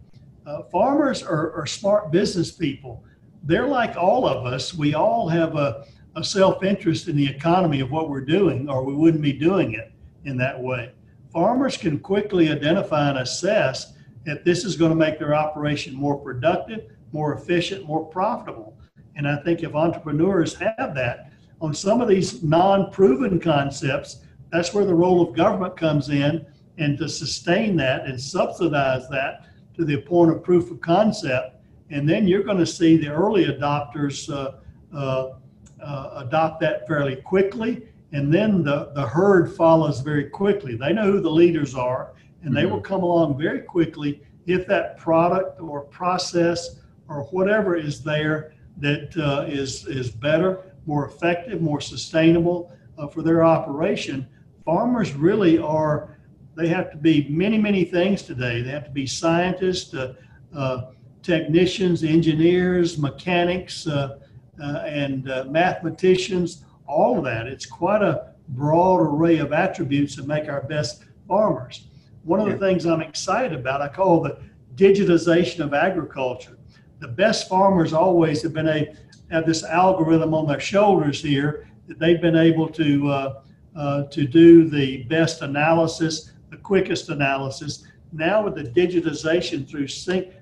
[0.46, 3.02] uh, farmers are, are, smart business people.
[3.44, 4.74] They're like all of us.
[4.74, 8.84] We all have a, a self interest in the economy of what we're doing, or
[8.84, 9.92] we wouldn't be doing it
[10.24, 10.92] in that way.
[11.32, 13.94] Farmers can quickly identify and assess
[14.26, 18.76] that this is going to make their operation more productive, more efficient, more profitable.
[19.16, 24.20] And I think if entrepreneurs have that on some of these non proven concepts,
[24.52, 26.44] that's where the role of government comes in
[26.78, 31.56] and to sustain that and subsidize that to the point of proof of concept.
[31.90, 34.56] And then you're going to see the early adopters uh,
[34.94, 35.34] uh,
[35.82, 37.86] uh, adopt that fairly quickly.
[38.12, 40.76] And then the, the herd follows very quickly.
[40.76, 42.72] They know who the leaders are, and they mm-hmm.
[42.72, 46.76] will come along very quickly if that product or process
[47.08, 53.22] or whatever is there that uh, is is better, more effective, more sustainable uh, for
[53.22, 54.26] their operation.
[54.64, 56.13] Farmers really are
[56.56, 58.62] they have to be many, many things today.
[58.62, 60.14] They have to be scientists, uh,
[60.54, 60.90] uh,
[61.22, 64.18] technicians, engineers, mechanics, uh,
[64.62, 67.46] uh and uh, mathematicians, all of that.
[67.46, 71.86] It's quite a broad array of attributes that make our best farmers.
[72.22, 74.38] One of the things I'm excited about, I call the
[74.76, 76.58] digitization of agriculture.
[77.00, 78.94] The best farmers always have been a
[79.30, 83.42] have this algorithm on their shoulders here that they've been able to uh,
[83.74, 86.32] uh, to do the best analysis
[86.64, 87.86] quickest analysis.
[88.12, 89.86] Now, with the digitization through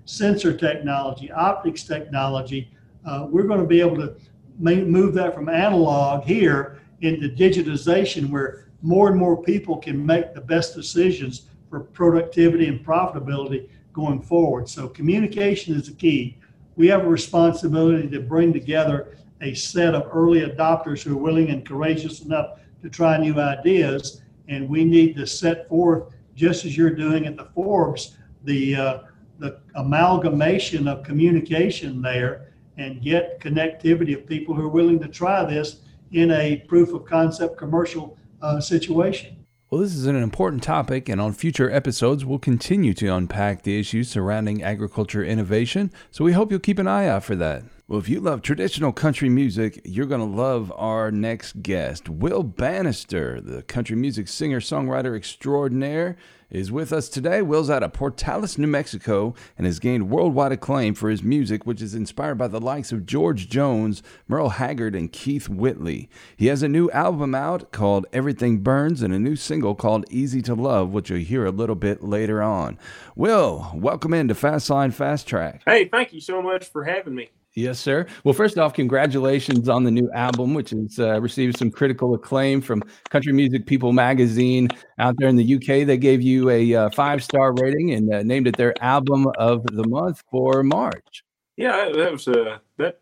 [0.07, 2.71] sensor technology, optics technology,
[3.05, 4.15] uh, we're going to be able to
[4.59, 10.41] move that from analog here into digitization where more and more people can make the
[10.41, 14.69] best decisions for productivity and profitability going forward.
[14.69, 16.39] So, communication is the key.
[16.77, 21.51] We have a responsibility to bring together a set of early adopters who are willing
[21.51, 26.77] and courageous enough to try new ideas and we need to set forth, just as
[26.77, 28.99] you're doing at the Forbes, the uh,
[29.39, 35.45] the amalgamation of communication there and get connectivity of people who are willing to try
[35.45, 35.81] this
[36.13, 39.45] in a proof of concept commercial uh, situation.
[39.71, 43.81] Well, this is an important topic, and on future episodes, we'll continue to unpack the
[43.81, 45.91] issues surrounding agriculture innovation.
[46.11, 47.63] So we hope you'll keep an eye out for that.
[47.93, 52.09] Well, if you love traditional country music, you're going to love our next guest.
[52.09, 56.17] Will Banister, the country music singer songwriter extraordinaire,
[56.49, 57.43] is with us today.
[57.43, 61.83] Will's out of Portales, New Mexico, and has gained worldwide acclaim for his music, which
[61.83, 66.09] is inspired by the likes of George Jones, Merle Haggard, and Keith Whitley.
[66.35, 70.41] He has a new album out called Everything Burns and a new single called Easy
[70.41, 72.79] to Love, which you'll hear a little bit later on.
[73.15, 75.61] Will, welcome into Fastline Fast Track.
[75.67, 77.29] Hey, thank you so much for having me.
[77.55, 78.07] Yes, sir.
[78.25, 82.63] Well, first off, congratulations on the new album, which has uh, received some critical acclaim
[82.63, 85.87] from Country Music People magazine out there in the UK.
[85.87, 89.65] They gave you a uh, five star rating and uh, named it their album of
[89.67, 91.25] the month for March.
[91.59, 93.01] Yeah, that was a that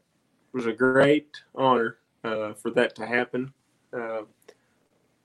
[0.52, 3.52] was a great honor uh, for that to happen.
[3.92, 4.22] Uh,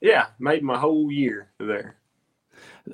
[0.01, 1.97] yeah, made my whole year there.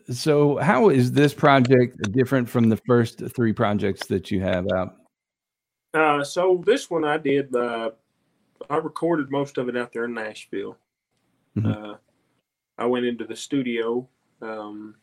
[0.10, 5.01] So, how is this project different from the first three projects that you have out?
[5.94, 7.56] Uh, so this one I did.
[7.56, 7.92] Uh,
[8.70, 10.78] I recorded most of it out there in Nashville.
[11.58, 11.72] Mm-hmm.
[11.72, 11.96] Uh,
[12.78, 14.08] I went into the studio,
[14.42, 14.96] um,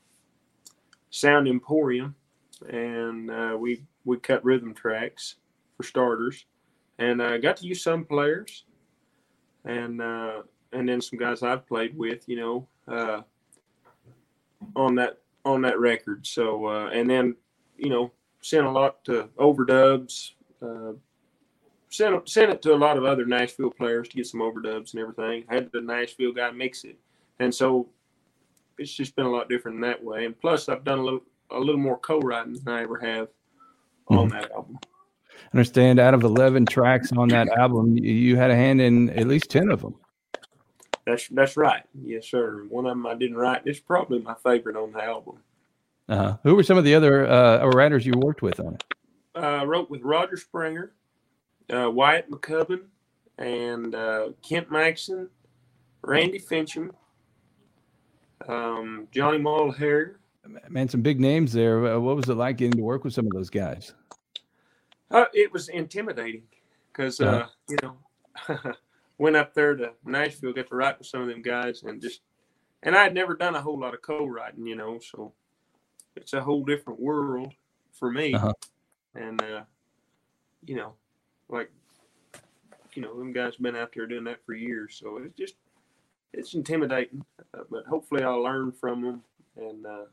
[1.10, 2.14] Sound Emporium,
[2.68, 5.36] and uh, we we cut rhythm tracks
[5.76, 6.46] for starters,
[6.98, 8.64] and I got to use some players,
[9.64, 13.22] and uh, and then some guys I've played with, you know, uh,
[14.74, 16.26] on that on that record.
[16.26, 17.36] So uh, and then
[17.76, 20.92] you know sent a lot to overdubs, uh,
[21.90, 25.00] sent sent it to a lot of other Nashville players to get some overdubs and
[25.00, 25.44] everything.
[25.48, 26.98] Had the Nashville guy mix it,
[27.38, 27.88] and so
[28.78, 30.24] it's just been a lot different in that way.
[30.24, 34.18] And plus, I've done a little a little more co-writing than I ever have mm-hmm.
[34.18, 34.78] on that album.
[34.82, 39.28] I understand out of 11 tracks on that album, you had a hand in at
[39.28, 39.94] least 10 of them.
[41.06, 41.84] That's that's right.
[42.02, 42.66] Yes, sir.
[42.68, 43.62] One of them I didn't write.
[43.64, 45.38] It's probably my favorite on the album.
[46.06, 46.36] Uh-huh.
[46.42, 48.84] Who were some of the other uh, writers you worked with on it?
[49.38, 50.92] Uh, wrote with Roger Springer,
[51.72, 52.80] uh, Wyatt McCubbin,
[53.38, 55.28] and uh, Kent Maxon,
[56.02, 56.90] Randy Fincham,
[58.48, 60.14] um, Johnny Mulhair.
[60.68, 61.86] Man, some big names there.
[61.86, 63.94] Uh, what was it like getting to work with some of those guys?
[65.10, 66.42] Uh, it was intimidating
[66.92, 67.48] because, uh, Uh-huh.
[67.68, 67.96] you know,
[68.48, 68.72] I
[69.18, 72.22] went up there to Nashville, got to write with some of them guys, and just,
[72.82, 75.32] and I had never done a whole lot of co-writing, you know, so
[76.16, 77.52] it's a whole different world
[77.92, 78.34] for me.
[78.34, 78.52] Uh-huh.
[79.18, 79.62] And, uh,
[80.64, 80.92] you know,
[81.48, 81.70] like,
[82.94, 85.56] you know, them guys been out there doing that for years, so it's just,
[86.32, 89.22] it's intimidating, uh, but hopefully I'll learn from them
[89.56, 90.04] and, uh,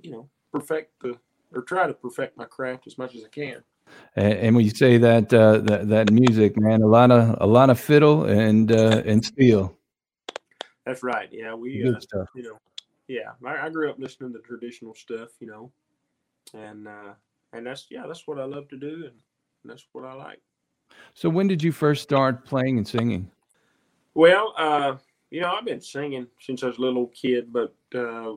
[0.00, 1.18] you know, perfect the,
[1.54, 3.62] or try to perfect my craft as much as I can.
[4.16, 7.46] And, and when you say that, uh, that that music, man, a lot of a
[7.46, 9.76] lot of fiddle and uh, and steel,
[10.84, 11.28] That's right.
[11.30, 12.28] Yeah, we, good uh, stuff.
[12.34, 12.58] you know,
[13.08, 15.70] yeah, I, I grew up listening to traditional stuff, you know,
[16.54, 17.12] and uh,
[17.52, 19.12] and that's yeah, that's what I love to do, and
[19.64, 20.40] that's what I like.
[21.14, 23.30] So when did you first start playing and singing?
[24.14, 24.96] Well, uh,
[25.30, 28.32] you know, I've been singing since I was a little kid, but uh,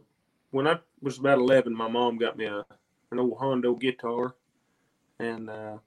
[0.52, 2.66] when I was about eleven, my mom got me a
[3.12, 4.36] an old Hondo guitar,
[5.20, 5.78] and uh,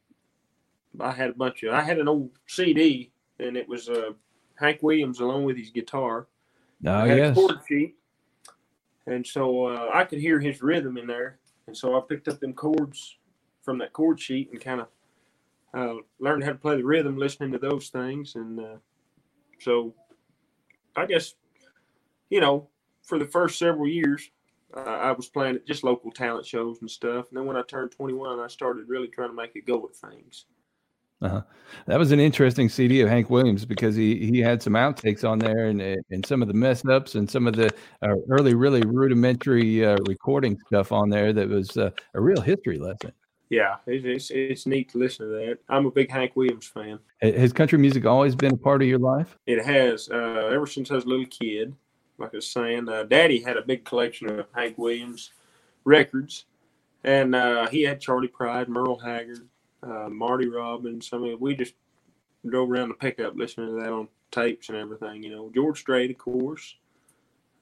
[1.00, 4.10] I had a bunch of I had an old CD, and it was uh,
[4.56, 6.28] Hank Williams along with his guitar.
[6.86, 7.96] Oh I had a chord sheet,
[9.06, 12.40] and so uh, I could hear his rhythm in there, and so I picked up
[12.40, 13.16] them chords
[13.62, 14.88] from that chord sheet and kind of
[15.74, 18.76] uh, learned how to play the rhythm, listening to those things, and uh,
[19.60, 19.94] so
[20.96, 21.34] I guess
[22.30, 22.68] you know
[23.02, 24.30] for the first several years.
[24.76, 27.28] Uh, I was playing at just local talent shows and stuff.
[27.28, 29.94] And then when I turned 21, I started really trying to make it go with
[29.94, 30.46] things.
[31.86, 35.38] That was an interesting CD of Hank Williams because he he had some outtakes on
[35.38, 37.70] there and and some of the mess ups and some of the
[38.02, 42.78] uh, early really rudimentary uh, recording stuff on there that was uh, a real history
[42.78, 43.12] lesson.
[43.50, 45.58] Yeah, it's, it's, it's neat to listen to that.
[45.68, 46.98] I'm a big Hank Williams fan.
[47.20, 49.36] Has country music always been a part of your life?
[49.46, 51.74] It has uh, ever since I was a little kid.
[52.18, 55.32] Like I was saying, uh, Daddy had a big collection of Hank Williams
[55.84, 56.46] records,
[57.02, 59.46] and uh, he had Charley Pride, Merle Haggard,
[59.84, 61.10] uh, Marty Robbins.
[61.12, 61.74] I mean, we just
[62.46, 65.22] drove around the pickup listening to that on tapes and everything.
[65.22, 66.76] You know, George Strait, of course,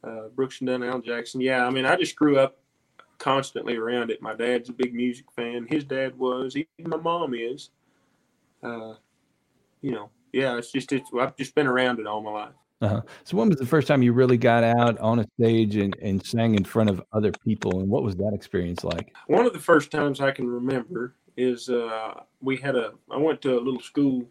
[0.05, 1.41] uh, Brooks and Dunn, Al Jackson.
[1.41, 2.59] Yeah, I mean, I just grew up
[3.19, 4.23] constantly around it.
[4.23, 5.67] My dad's a big music fan.
[5.69, 6.57] His dad was.
[6.57, 7.71] Even my mom is.
[8.63, 8.95] Uh,
[9.81, 11.11] you know, yeah, it's just it's.
[11.19, 12.55] I've just been around it all my life.
[12.81, 13.01] Uh-huh.
[13.23, 16.25] So when was the first time you really got out on a stage and, and
[16.27, 19.15] sang in front of other people and what was that experience like?
[19.29, 22.93] One of the first times I can remember is uh, we had a.
[23.11, 24.27] I went to a little school.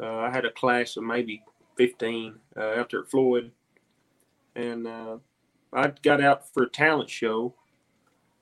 [0.00, 1.42] Uh, I had a class of maybe
[1.76, 3.50] fifteen uh, out there at Floyd,
[4.56, 5.16] and uh,
[5.72, 7.54] I got out for a talent show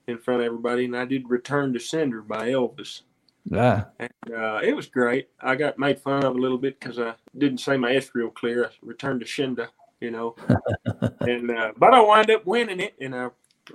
[0.07, 3.01] in front of everybody, and I did "Return to Sender" by Elvis.
[3.45, 5.29] Yeah, And uh, it was great.
[5.41, 8.29] I got made fun of a little bit because I didn't say my S real
[8.29, 8.65] clear.
[8.65, 10.35] I returned to Shinda, you know.
[11.21, 13.25] and uh, but I wound up winning it, and I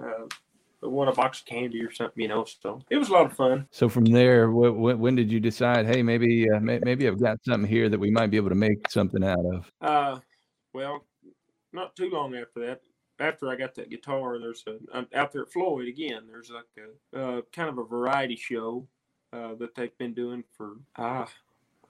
[0.00, 0.26] uh,
[0.90, 2.44] won a box of candy or something, you know.
[2.62, 3.66] So it was a lot of fun.
[3.70, 7.20] so from there, wh- wh- when did you decide, hey, maybe uh, may- maybe I've
[7.20, 9.72] got something here that we might be able to make something out of?
[9.80, 10.18] Uh,
[10.72, 11.04] well,
[11.72, 12.80] not too long after that.
[13.18, 16.24] After I got that guitar, there's a I'm out there at Floyd again.
[16.26, 16.64] There's like
[17.14, 18.86] a uh, kind of a variety show
[19.32, 21.26] uh, that they've been doing for ah,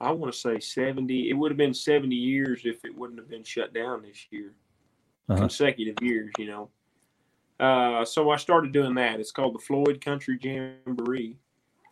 [0.00, 1.28] I want to say seventy.
[1.28, 4.52] It would have been seventy years if it wouldn't have been shut down this year,
[5.28, 5.40] Uh-huh.
[5.40, 6.30] consecutive years.
[6.38, 6.70] You know.
[7.58, 9.18] Uh, so I started doing that.
[9.18, 11.38] It's called the Floyd Country Jamboree,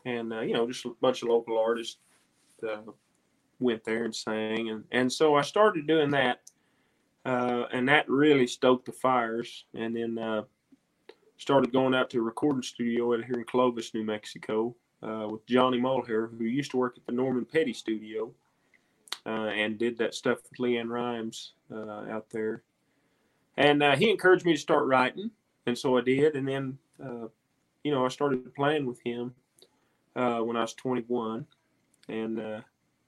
[0.04, 1.96] and uh, you know, just a bunch of local artists
[2.68, 2.82] uh,
[3.60, 6.42] went there and sang, and and so I started doing that,
[7.24, 10.42] uh, and that really stoked the fires, and then uh,
[11.38, 15.80] started going out to a recording studio out here in Clovis, New Mexico, with Johnny
[15.80, 18.30] Mulhair, who used to work at the Norman Petty studio,
[19.24, 22.62] and did that stuff with LeAnn Rimes out there,
[23.56, 25.30] and he encouraged me to start writing,
[25.66, 27.28] and so I did, and then uh,
[27.82, 29.34] you know I started playing with him
[30.16, 31.46] uh, when I was 21,
[32.08, 32.60] and uh,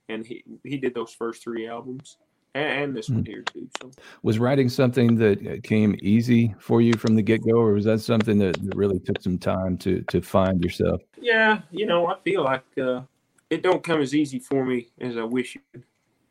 [0.08, 2.18] and he he did those first three albums
[2.56, 3.68] and, and this one here too.
[3.80, 3.90] So
[4.22, 7.84] Was writing something that uh, came easy for you from the get go, or was
[7.84, 11.02] that something that, that really took some time to to find yourself?
[11.20, 13.02] yeah, you know I feel like uh,
[13.50, 15.82] it don't come as easy for me as I wish it.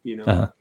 [0.03, 0.23] You know.
[0.25, 0.51] Uh-huh.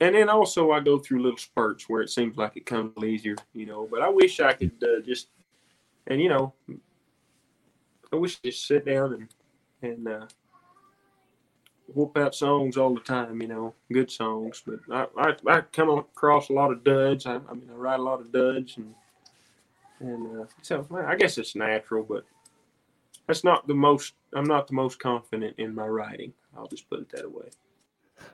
[0.00, 3.36] And then also I go through little spurts where it seems like it comes easier,
[3.54, 3.88] you know.
[3.90, 5.28] But I wish I could uh, just,
[6.06, 6.52] and you know,
[8.12, 9.28] I wish I just sit down and
[9.82, 10.26] and uh,
[11.94, 14.62] whoop out songs all the time, you know, good songs.
[14.66, 17.26] But I, I, I come across a lot of duds.
[17.26, 18.94] I, I mean, I write a lot of duds, and
[20.00, 22.24] and uh, so well, I guess it's natural, but
[23.26, 24.14] that's not the most.
[24.34, 26.32] I'm not the most confident in my writing.
[26.56, 27.48] I'll just put it that way.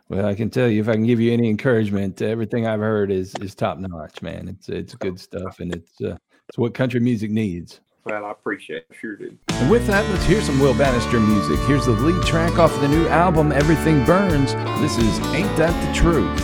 [0.08, 3.10] Well, I can tell you if I can give you any encouragement, everything I've heard
[3.10, 4.48] is is top notch, man.
[4.48, 6.16] It's it's good stuff, and it's uh,
[6.48, 7.80] it's what country music needs.
[8.04, 8.96] Well, I appreciate it.
[9.00, 9.38] Sure do.
[9.48, 11.58] And with that, let's hear some Will Banister music.
[11.60, 14.54] Here's the lead track off the new album, Everything Burns.
[14.80, 16.40] This is Ain't That the Truth?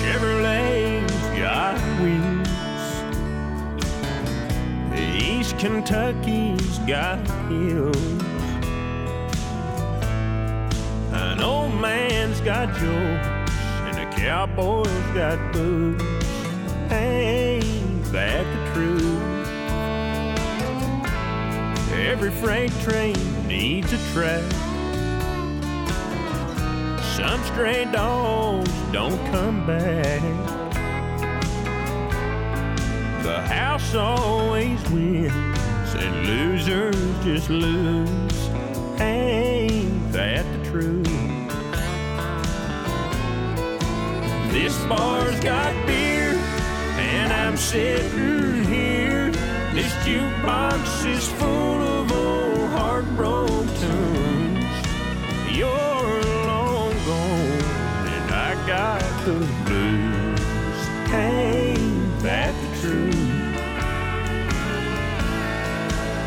[0.00, 2.48] Chevrolet's got wheels.
[5.22, 7.18] East Kentucky's got
[7.50, 8.25] hills.
[11.86, 13.28] Man's got jokes,
[13.86, 16.02] and a cowboy's got boots.
[16.90, 19.22] Ain't that the truth?
[21.92, 23.16] Every freight train
[23.46, 24.42] needs a track.
[27.16, 30.22] Some stray dogs don't come back.
[33.22, 38.45] The house always wins, and losers just lose.
[44.88, 46.34] Bar's got beer,
[46.98, 49.30] and I'm sitting here.
[49.72, 54.86] This jukebox is full of old heartbroken tunes.
[55.50, 57.64] You're long gone,
[58.14, 60.80] and I got the blues.
[61.12, 63.16] Ain't that the truth?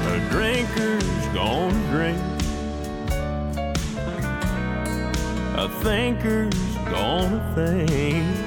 [0.08, 2.20] A drinker's gonna drink.
[5.58, 6.56] A thinker's
[6.90, 8.39] gonna think.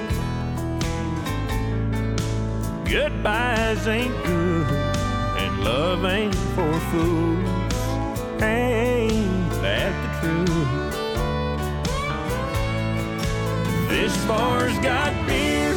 [2.92, 7.48] Goodbyes ain't good, and love ain't for fools.
[8.42, 10.72] Ain't that the truth?
[13.88, 15.74] This bar's got beer,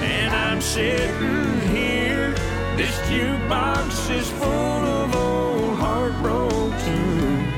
[0.00, 2.30] and I'm sitting here.
[2.76, 7.48] This jukebox is full of old heartbroken.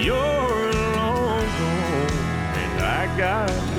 [0.00, 2.12] You're long gone,
[2.64, 3.69] and I got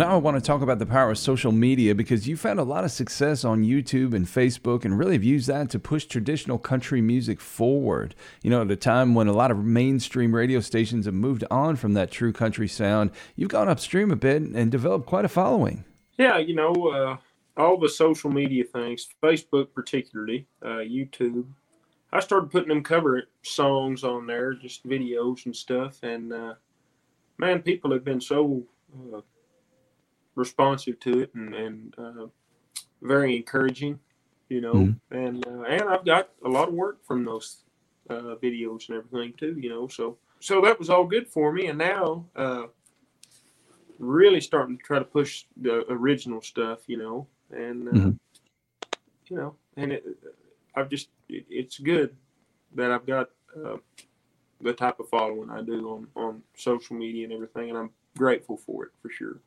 [0.00, 2.64] now I want to talk about the power of social media because you've found a
[2.64, 6.58] lot of success on YouTube and Facebook and really have used that to push traditional
[6.58, 8.14] country music forward.
[8.42, 11.76] You know, at a time when a lot of mainstream radio stations have moved on
[11.76, 15.84] from that true country sound, you've gone upstream a bit and developed quite a following.
[16.16, 17.16] Yeah, you know, uh,
[17.60, 21.44] all the social media things, Facebook particularly, uh, YouTube.
[22.10, 26.54] I started putting them cover songs on there, just videos and stuff, and uh,
[27.36, 28.62] man, people have been so
[29.14, 29.20] uh,
[30.36, 32.26] responsive to it and, and uh,
[33.02, 34.00] very encouraging,
[34.50, 34.92] you know.
[34.92, 35.00] Mhm.
[35.10, 37.64] And uh, and I've got a lot of work from those
[38.10, 39.88] uh, videos and everything too, you know.
[39.88, 42.64] So so that was all good for me, and now uh,
[43.98, 48.18] really starting to try to push the original stuff, you know, and uh, Mhm.
[49.28, 50.04] you know, and it,
[50.76, 52.16] I've just it, it's good
[52.76, 53.78] that I've got uh,
[54.62, 58.56] the type of following I do on on social media and everything, and I'm grateful
[58.58, 59.40] for it for sure.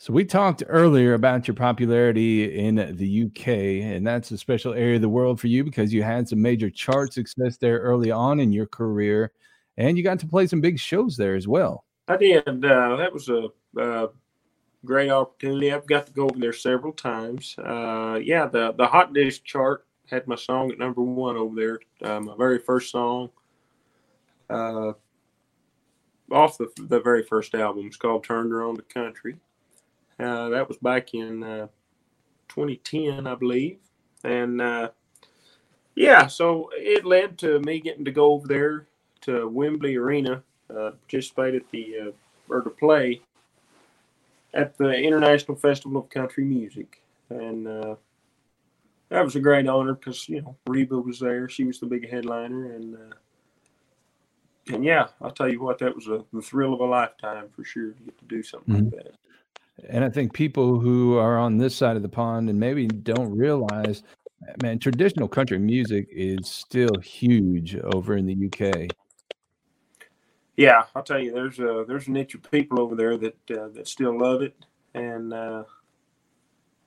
[0.00, 3.48] So we talked earlier about your popularity in the UK,
[3.84, 6.70] and that's a special area of the world for you because you had some major
[6.70, 9.30] chart success there early on in your career,
[9.76, 11.84] and you got to play some big shows there as well.
[12.08, 12.48] I did.
[12.48, 13.48] Uh, that was a
[13.78, 14.06] uh,
[14.86, 15.70] great opportunity.
[15.70, 17.54] I've got to go over there several times.
[17.58, 21.78] Uh, yeah, the the Hotdisc chart had my song at number one over there.
[22.02, 23.28] Uh, my very first song,
[24.48, 24.94] uh,
[26.32, 29.36] off the the very first album, it's called "Turned Around the Country."
[30.20, 31.66] Uh, that was back in uh,
[32.48, 33.78] 2010, I believe,
[34.22, 34.90] and uh,
[35.94, 38.86] yeah, so it led to me getting to go over there
[39.22, 42.10] to Wembley Arena uh, participate at the uh,
[42.48, 43.22] or to play
[44.52, 47.00] at the International Festival of Country Music,
[47.30, 47.94] and uh,
[49.08, 52.10] that was a great honor because you know Reba was there; she was the big
[52.10, 53.14] headliner, and uh,
[54.74, 57.64] and yeah, I'll tell you what, that was a the thrill of a lifetime for
[57.64, 58.92] sure to get to do something Mhm.
[58.92, 59.14] like that.
[59.88, 63.36] And I think people who are on this side of the pond and maybe don't
[63.36, 64.02] realize,
[64.62, 68.90] man, traditional country music is still huge over in the UK.
[70.56, 73.68] Yeah, I'll tell you, there's a there's a niche of people over there that uh,
[73.68, 74.54] that still love it
[74.94, 75.64] and uh,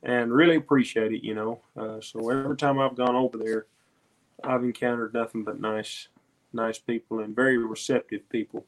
[0.03, 1.23] and really appreciate it.
[1.23, 3.65] You know, uh, so every time I've gone over there,
[4.43, 6.09] I've encountered nothing but nice
[6.53, 8.65] nice people and very receptive people.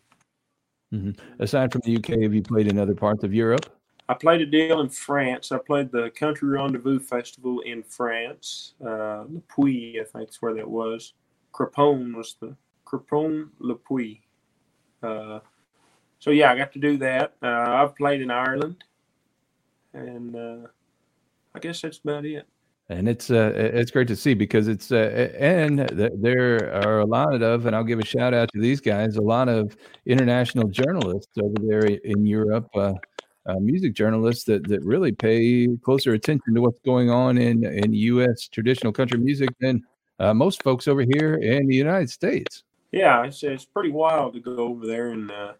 [1.40, 3.66] Aside from the UK, have you played in other parts of Europe?
[4.08, 5.52] I played a deal in France.
[5.52, 8.76] I played the Country Rendezvous Festival in France.
[8.84, 11.14] Uh, Le Puy, I think is where that was.
[11.54, 14.22] Craponne was the Craponne Le Puy.
[15.02, 15.40] Uh,
[16.20, 17.34] so yeah, I got to do that.
[17.42, 18.84] Uh, I've played in Ireland,
[19.94, 20.68] and uh,
[21.54, 22.48] I guess that's about it.
[22.90, 27.06] And it's uh, it's great to see because it's uh, and th- there are a
[27.06, 29.76] lot of, and I'll give a shout out to these guys, a lot of
[30.06, 32.94] international journalists over there in Europe, uh,
[33.46, 37.94] uh, music journalists that that really pay closer attention to what's going on in in
[37.94, 38.48] U.S.
[38.48, 39.84] traditional country music than
[40.20, 42.64] uh, most folks over here in the United States.
[42.92, 45.54] Yeah, it's, it's pretty wild to go over there and uh,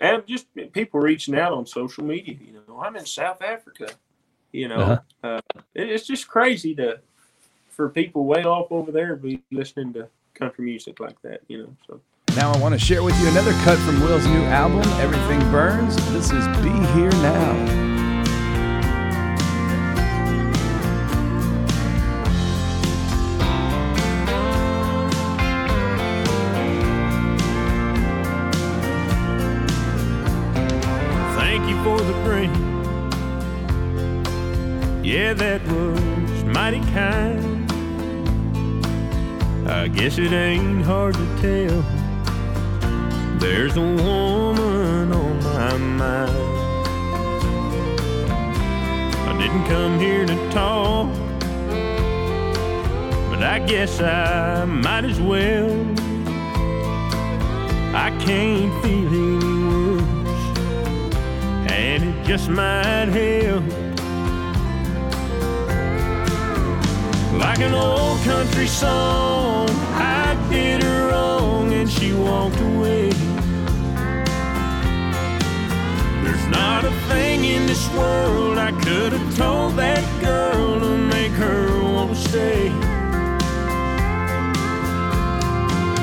[0.00, 2.36] and just people reaching out on social media.
[2.38, 3.88] You know, I'm in South Africa.
[4.52, 4.76] You know,
[5.22, 5.28] Uh-huh.
[5.28, 5.40] uh,
[5.74, 7.00] it, it's just crazy to
[7.70, 11.40] for people way off over there be listening to country music like that.
[11.48, 12.00] You know, so
[12.36, 15.94] Now I want to share with you another cut from Will's new album, Everything Burns.
[16.12, 17.54] This is Be Here Now.
[31.36, 32.52] Thank you for the rain.
[35.04, 37.70] Yeah, that was mighty kind.
[39.68, 42.03] I guess it ain't hard to tell.
[43.44, 46.30] There's a woman on my mind.
[49.28, 51.12] I didn't come here to talk,
[53.28, 55.70] but I guess I might as well.
[57.94, 60.58] I can't feel any worse
[61.70, 63.64] and it just might help.
[67.38, 73.23] Like an old country song, I did her wrong and she walked away.
[76.50, 81.82] Not a thing in this world I could have told that girl to make her
[81.82, 82.68] want to stay.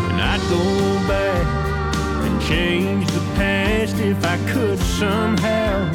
[0.10, 1.46] And I'd go back
[2.26, 5.90] and change the past if I could somehow.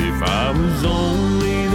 [0.00, 1.67] If I was only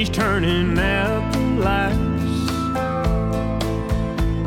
[0.00, 2.50] she's turning out the lights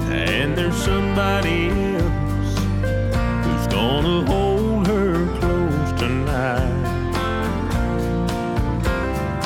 [0.09, 2.57] and there's somebody else
[3.45, 6.73] who's gonna hold her close tonight.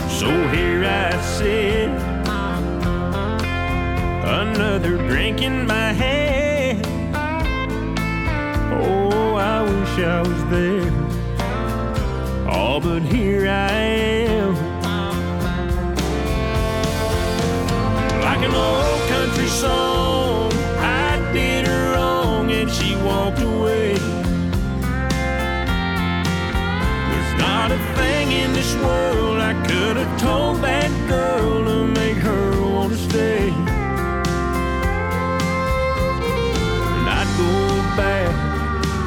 [0.08, 1.90] So here I sit,
[4.24, 6.86] another drink in my hand.
[8.72, 10.90] Oh, I wish I was there.
[12.50, 14.67] Oh, but here I am.
[18.58, 20.52] Old country song.
[20.80, 23.94] I did her wrong and she walked away.
[27.10, 32.18] There's not a thing in this world I could have told that girl to make
[32.18, 33.50] her want to stay.
[36.98, 37.54] And I'd go
[38.02, 38.34] back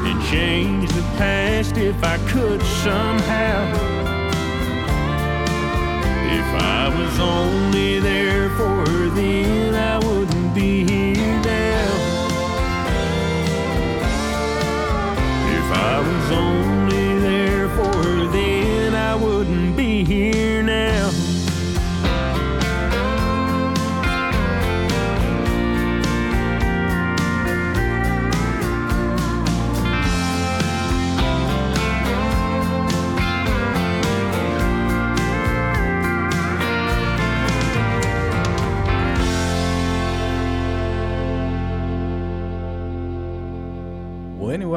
[0.09, 4.10] and change the past if I could somehow.
[6.53, 9.09] I was only there for her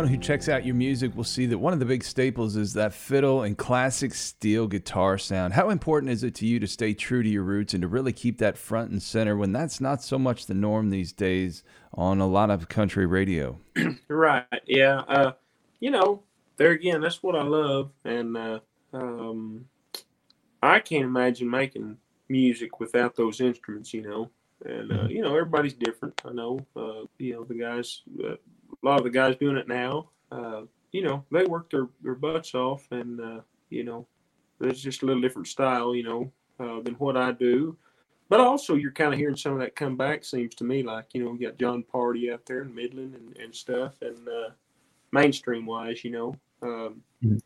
[0.03, 2.73] anyone who checks out your music will see that one of the big staples is
[2.73, 5.53] that fiddle and classic steel guitar sound.
[5.53, 8.11] How important is it to you to stay true to your roots and to really
[8.11, 12.19] keep that front and center when that's not so much the norm these days on
[12.19, 13.57] a lot of country radio?
[14.09, 14.43] right.
[14.65, 15.03] Yeah.
[15.07, 15.31] Uh,
[15.79, 16.23] you know,
[16.57, 18.59] there again, that's what I love, and uh,
[18.91, 19.65] um,
[20.61, 21.97] I can't imagine making
[22.27, 23.93] music without those instruments.
[23.93, 24.29] You know,
[24.65, 26.21] and uh, you know everybody's different.
[26.25, 26.59] I know.
[26.75, 28.01] Uh, you know the guys.
[28.21, 28.35] Uh,
[28.82, 30.61] a lot of the guys doing it now, uh,
[30.91, 34.07] you know, they work their, their butts off, and uh, you know,
[34.59, 37.78] there's just a little different style, you know, uh, than what I do.
[38.30, 40.24] But also, you're kind of hearing some of that come back.
[40.24, 43.38] Seems to me like you know, you got Jon Pardi out there in Midland and,
[43.38, 44.49] and stuff, and uh,
[45.11, 46.36] mainstream wise, you know.
[46.61, 47.38] Um, mm-hmm.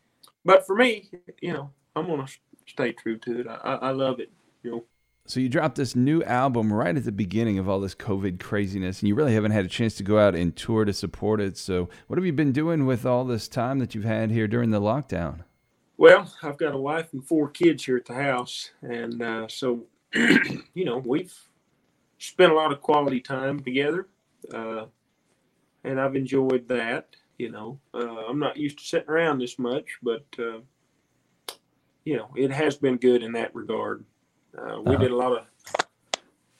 [0.44, 1.10] But for me,
[1.40, 2.28] you know, I'm gonna
[2.66, 3.46] stay true to it.
[3.48, 4.30] I, I love it,
[4.62, 4.84] you know.
[5.28, 9.00] So you dropped this new album right at the beginning of all this COVID craziness,
[9.00, 11.58] and you really haven't had a chance to go out and tour to support it.
[11.58, 14.70] So what have you been doing with all this time that you've had here during
[14.70, 15.40] the lockdown?
[15.98, 19.84] Well, I've got a wife and four kids here at the house, and uh, so
[20.14, 21.34] you know we've
[22.16, 24.08] spent a lot of quality time together,
[24.54, 24.86] uh,
[25.84, 27.16] and I've enjoyed that.
[27.36, 30.60] You know, uh, I'm not used to sitting around this much, but uh,
[32.06, 34.06] you know it has been good in that regard.
[34.56, 34.96] Uh, we uh-huh.
[34.96, 35.46] did a lot of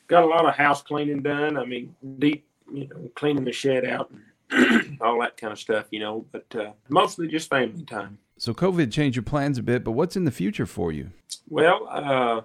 [0.07, 1.57] got a lot of house cleaning done.
[1.57, 4.11] I mean, deep, you know, cleaning the shed out
[4.51, 6.27] and all that kind of stuff, you know.
[6.33, 8.19] But uh, mostly just family time.
[8.37, 11.11] So COVID changed your plans a bit, but what's in the future for you?
[11.49, 12.43] Well, uh,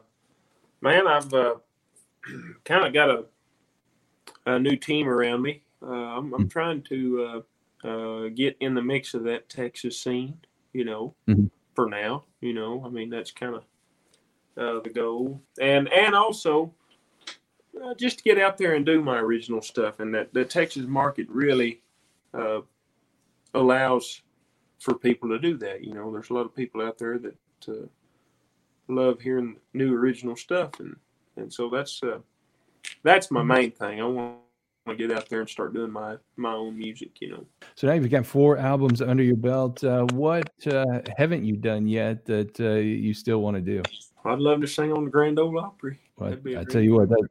[0.81, 1.55] man, I've uh,
[2.65, 3.25] kind of got a
[4.45, 5.63] a new team around me.
[5.81, 6.47] Uh, I'm, I'm, hmm.
[6.47, 7.43] trying to
[7.83, 10.37] uh, uh, get in the mix of that Texas scene,
[10.73, 11.45] you know, mm-hmm.
[11.75, 12.23] for now.
[12.41, 13.63] You know, I mean, that's kind of
[14.57, 16.73] uh, the goal, and and also
[17.81, 19.99] uh, just to get out there and do my original stuff.
[19.99, 21.81] And that the Texas market really
[22.33, 22.61] uh,
[23.53, 24.21] allows
[24.79, 25.83] for people to do that.
[25.83, 27.35] You know, there's a lot of people out there that
[27.67, 27.87] uh,
[28.87, 30.95] love hearing new original stuff, and
[31.37, 32.19] and so that's uh,
[33.01, 34.01] that's my main thing.
[34.01, 34.37] I want
[34.87, 37.21] to get out there and start doing my my own music.
[37.21, 37.45] You know.
[37.75, 39.83] So now you've got four albums under your belt.
[39.83, 43.81] Uh, what uh, haven't you done yet that you still want to do?
[44.25, 45.99] I'd love to sing on the Grand Ole Opry.
[46.17, 47.27] Well, I tell you what, that,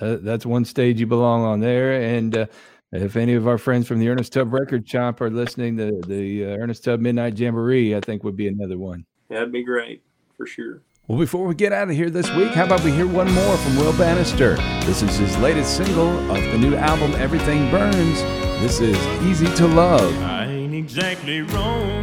[0.00, 2.00] that, that's one stage you belong on there.
[2.00, 2.46] And uh,
[2.92, 6.44] if any of our friends from the Ernest Tubb Record Shop are listening, the the
[6.44, 9.06] uh, Ernest Tubb Midnight Jamboree, I think would be another one.
[9.28, 10.02] That'd be great
[10.36, 10.82] for sure.
[11.08, 13.56] Well, before we get out of here this week, how about we hear one more
[13.56, 14.56] from Will Banister?
[14.86, 18.22] This is his latest single of the new album, Everything Burns.
[18.62, 20.16] This is Easy to Love.
[20.22, 22.01] I ain't exactly Romeo.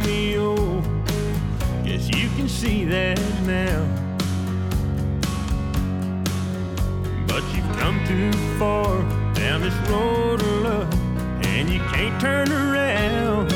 [2.60, 3.86] See that now.
[7.26, 8.98] But you've come too far
[9.32, 10.94] down this road of love,
[11.46, 13.50] and you can't turn around.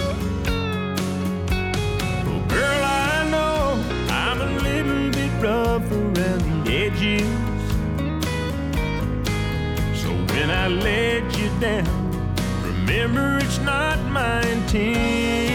[2.30, 3.78] Oh, girl, I know
[4.08, 7.28] I'm a little bit rough around the edges.
[10.00, 11.84] So when I let you down,
[12.62, 15.53] remember it's not my intention.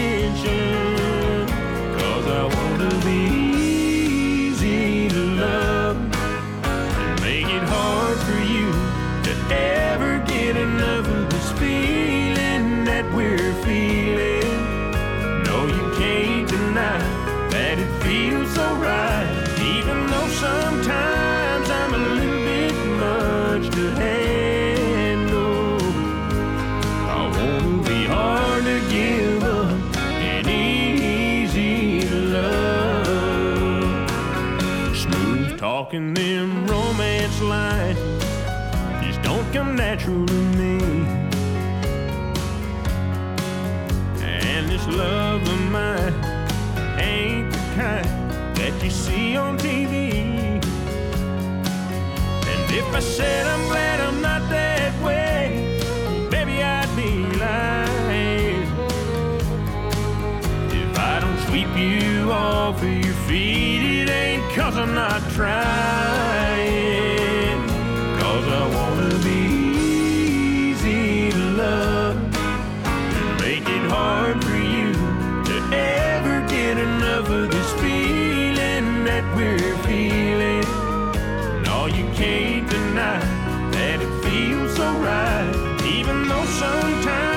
[36.00, 37.98] Talking them romance lines
[39.02, 40.78] just don't come natural to me.
[44.22, 46.14] And this love of mine
[46.98, 48.06] ain't the kind
[48.56, 50.62] that you see on TV.
[52.52, 55.78] And if I said I'm glad I'm not that way,
[56.30, 58.62] baby, I'd be lying.
[60.70, 65.79] If I don't sweep you off of your feet it ain't Cause I'm not trying.
[83.18, 85.80] That it feels so right.
[85.84, 87.29] Even though sometimes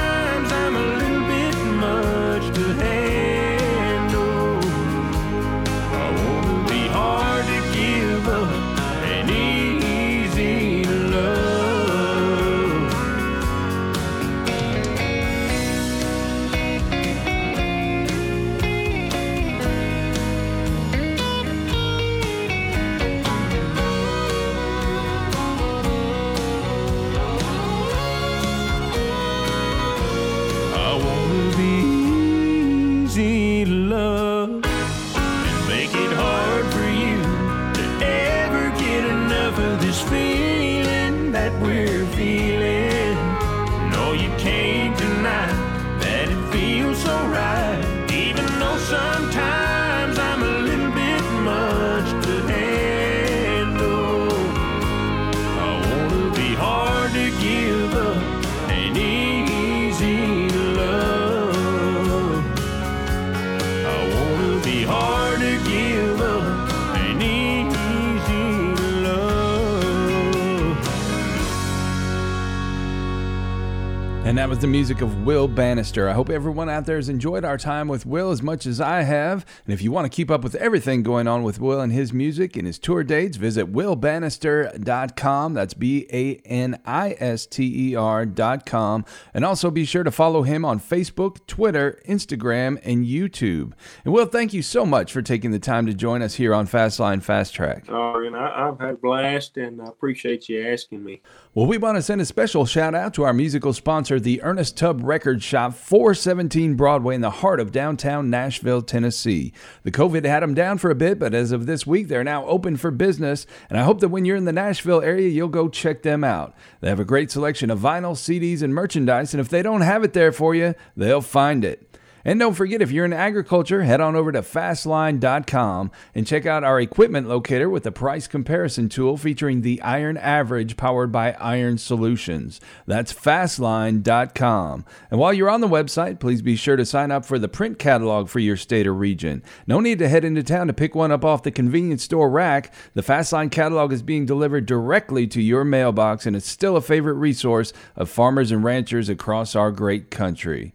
[74.53, 76.07] was the music of Will Banister.
[76.07, 79.01] I hope everyone out there has enjoyed our time with Will as much as I
[79.01, 79.47] have.
[79.65, 82.13] And if you want to keep up with everything going on with Will and his
[82.13, 85.55] music and his tour dates, visit willbanister.com.
[85.55, 89.05] That's B A N I S T E R.com.
[89.33, 93.73] And also be sure to follow him on Facebook, Twitter, Instagram, and YouTube.
[94.05, 96.67] And Will, thank you so much for taking the time to join us here on
[96.67, 97.85] Fastline Fast Track.
[97.89, 101.23] Oh, and I, I've had a blast, and I appreciate you asking me.
[101.55, 104.77] Well, we want to send a special shout out to our musical sponsor, the Ernest
[104.77, 109.51] Tubb Record Shop, 417 Broadway in the heart of downtown Nashville, Tennessee.
[109.81, 112.45] The COVID had them down for a bit, but as of this week, they're now
[112.45, 115.69] open for business, and I hope that when you're in the Nashville area, you'll go
[115.69, 116.53] check them out.
[116.81, 120.03] They have a great selection of vinyl, CDs, and merchandise, and if they don't have
[120.03, 121.97] it there for you, they'll find it.
[122.25, 126.63] And don't forget, if you're in agriculture, head on over to fastline.com and check out
[126.63, 131.77] our equipment locator with the price comparison tool featuring the Iron Average powered by Iron
[131.77, 132.61] Solutions.
[132.87, 134.85] That's fastline.com.
[135.11, 137.77] And while you're on the website, please be sure to sign up for the print
[137.77, 139.43] catalog for your state or region.
[139.67, 142.73] No need to head into town to pick one up off the convenience store rack.
[142.93, 147.15] The Fastline catalog is being delivered directly to your mailbox and it's still a favorite
[147.15, 150.73] resource of farmers and ranchers across our great country.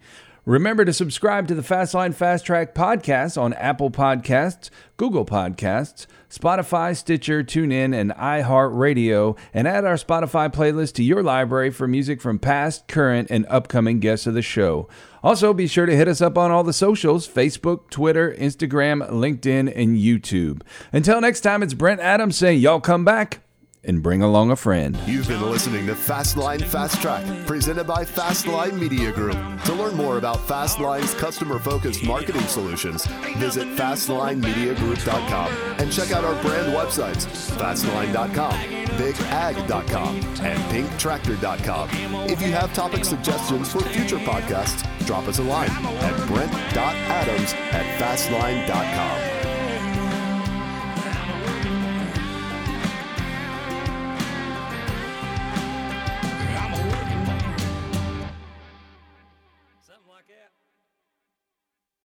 [0.49, 6.96] Remember to subscribe to the Fastline Fast Track podcast on Apple Podcasts, Google Podcasts, Spotify,
[6.96, 12.38] Stitcher, TuneIn, and iHeartRadio, and add our Spotify playlist to your library for music from
[12.38, 14.88] past, current, and upcoming guests of the show.
[15.22, 19.70] Also, be sure to hit us up on all the socials Facebook, Twitter, Instagram, LinkedIn,
[19.76, 20.62] and YouTube.
[20.94, 23.40] Until next time, it's Brent Adams saying, Y'all come back
[23.85, 24.97] and bring along a friend.
[25.07, 29.37] You've been listening to Fastline Fast Track, presented by Fastline Media Group.
[29.64, 33.07] To learn more about Fastline's customer focused marketing solutions,
[33.37, 37.26] visit FastlineMediaGroup.com and check out our brand websites
[37.59, 38.55] Fastline.com,
[38.99, 41.91] BigAg.com, and PinkTractor.com.
[42.29, 48.01] If you have topic suggestions for future podcasts, drop us a line at Brent.Adams at
[48.01, 49.38] Fastline.com.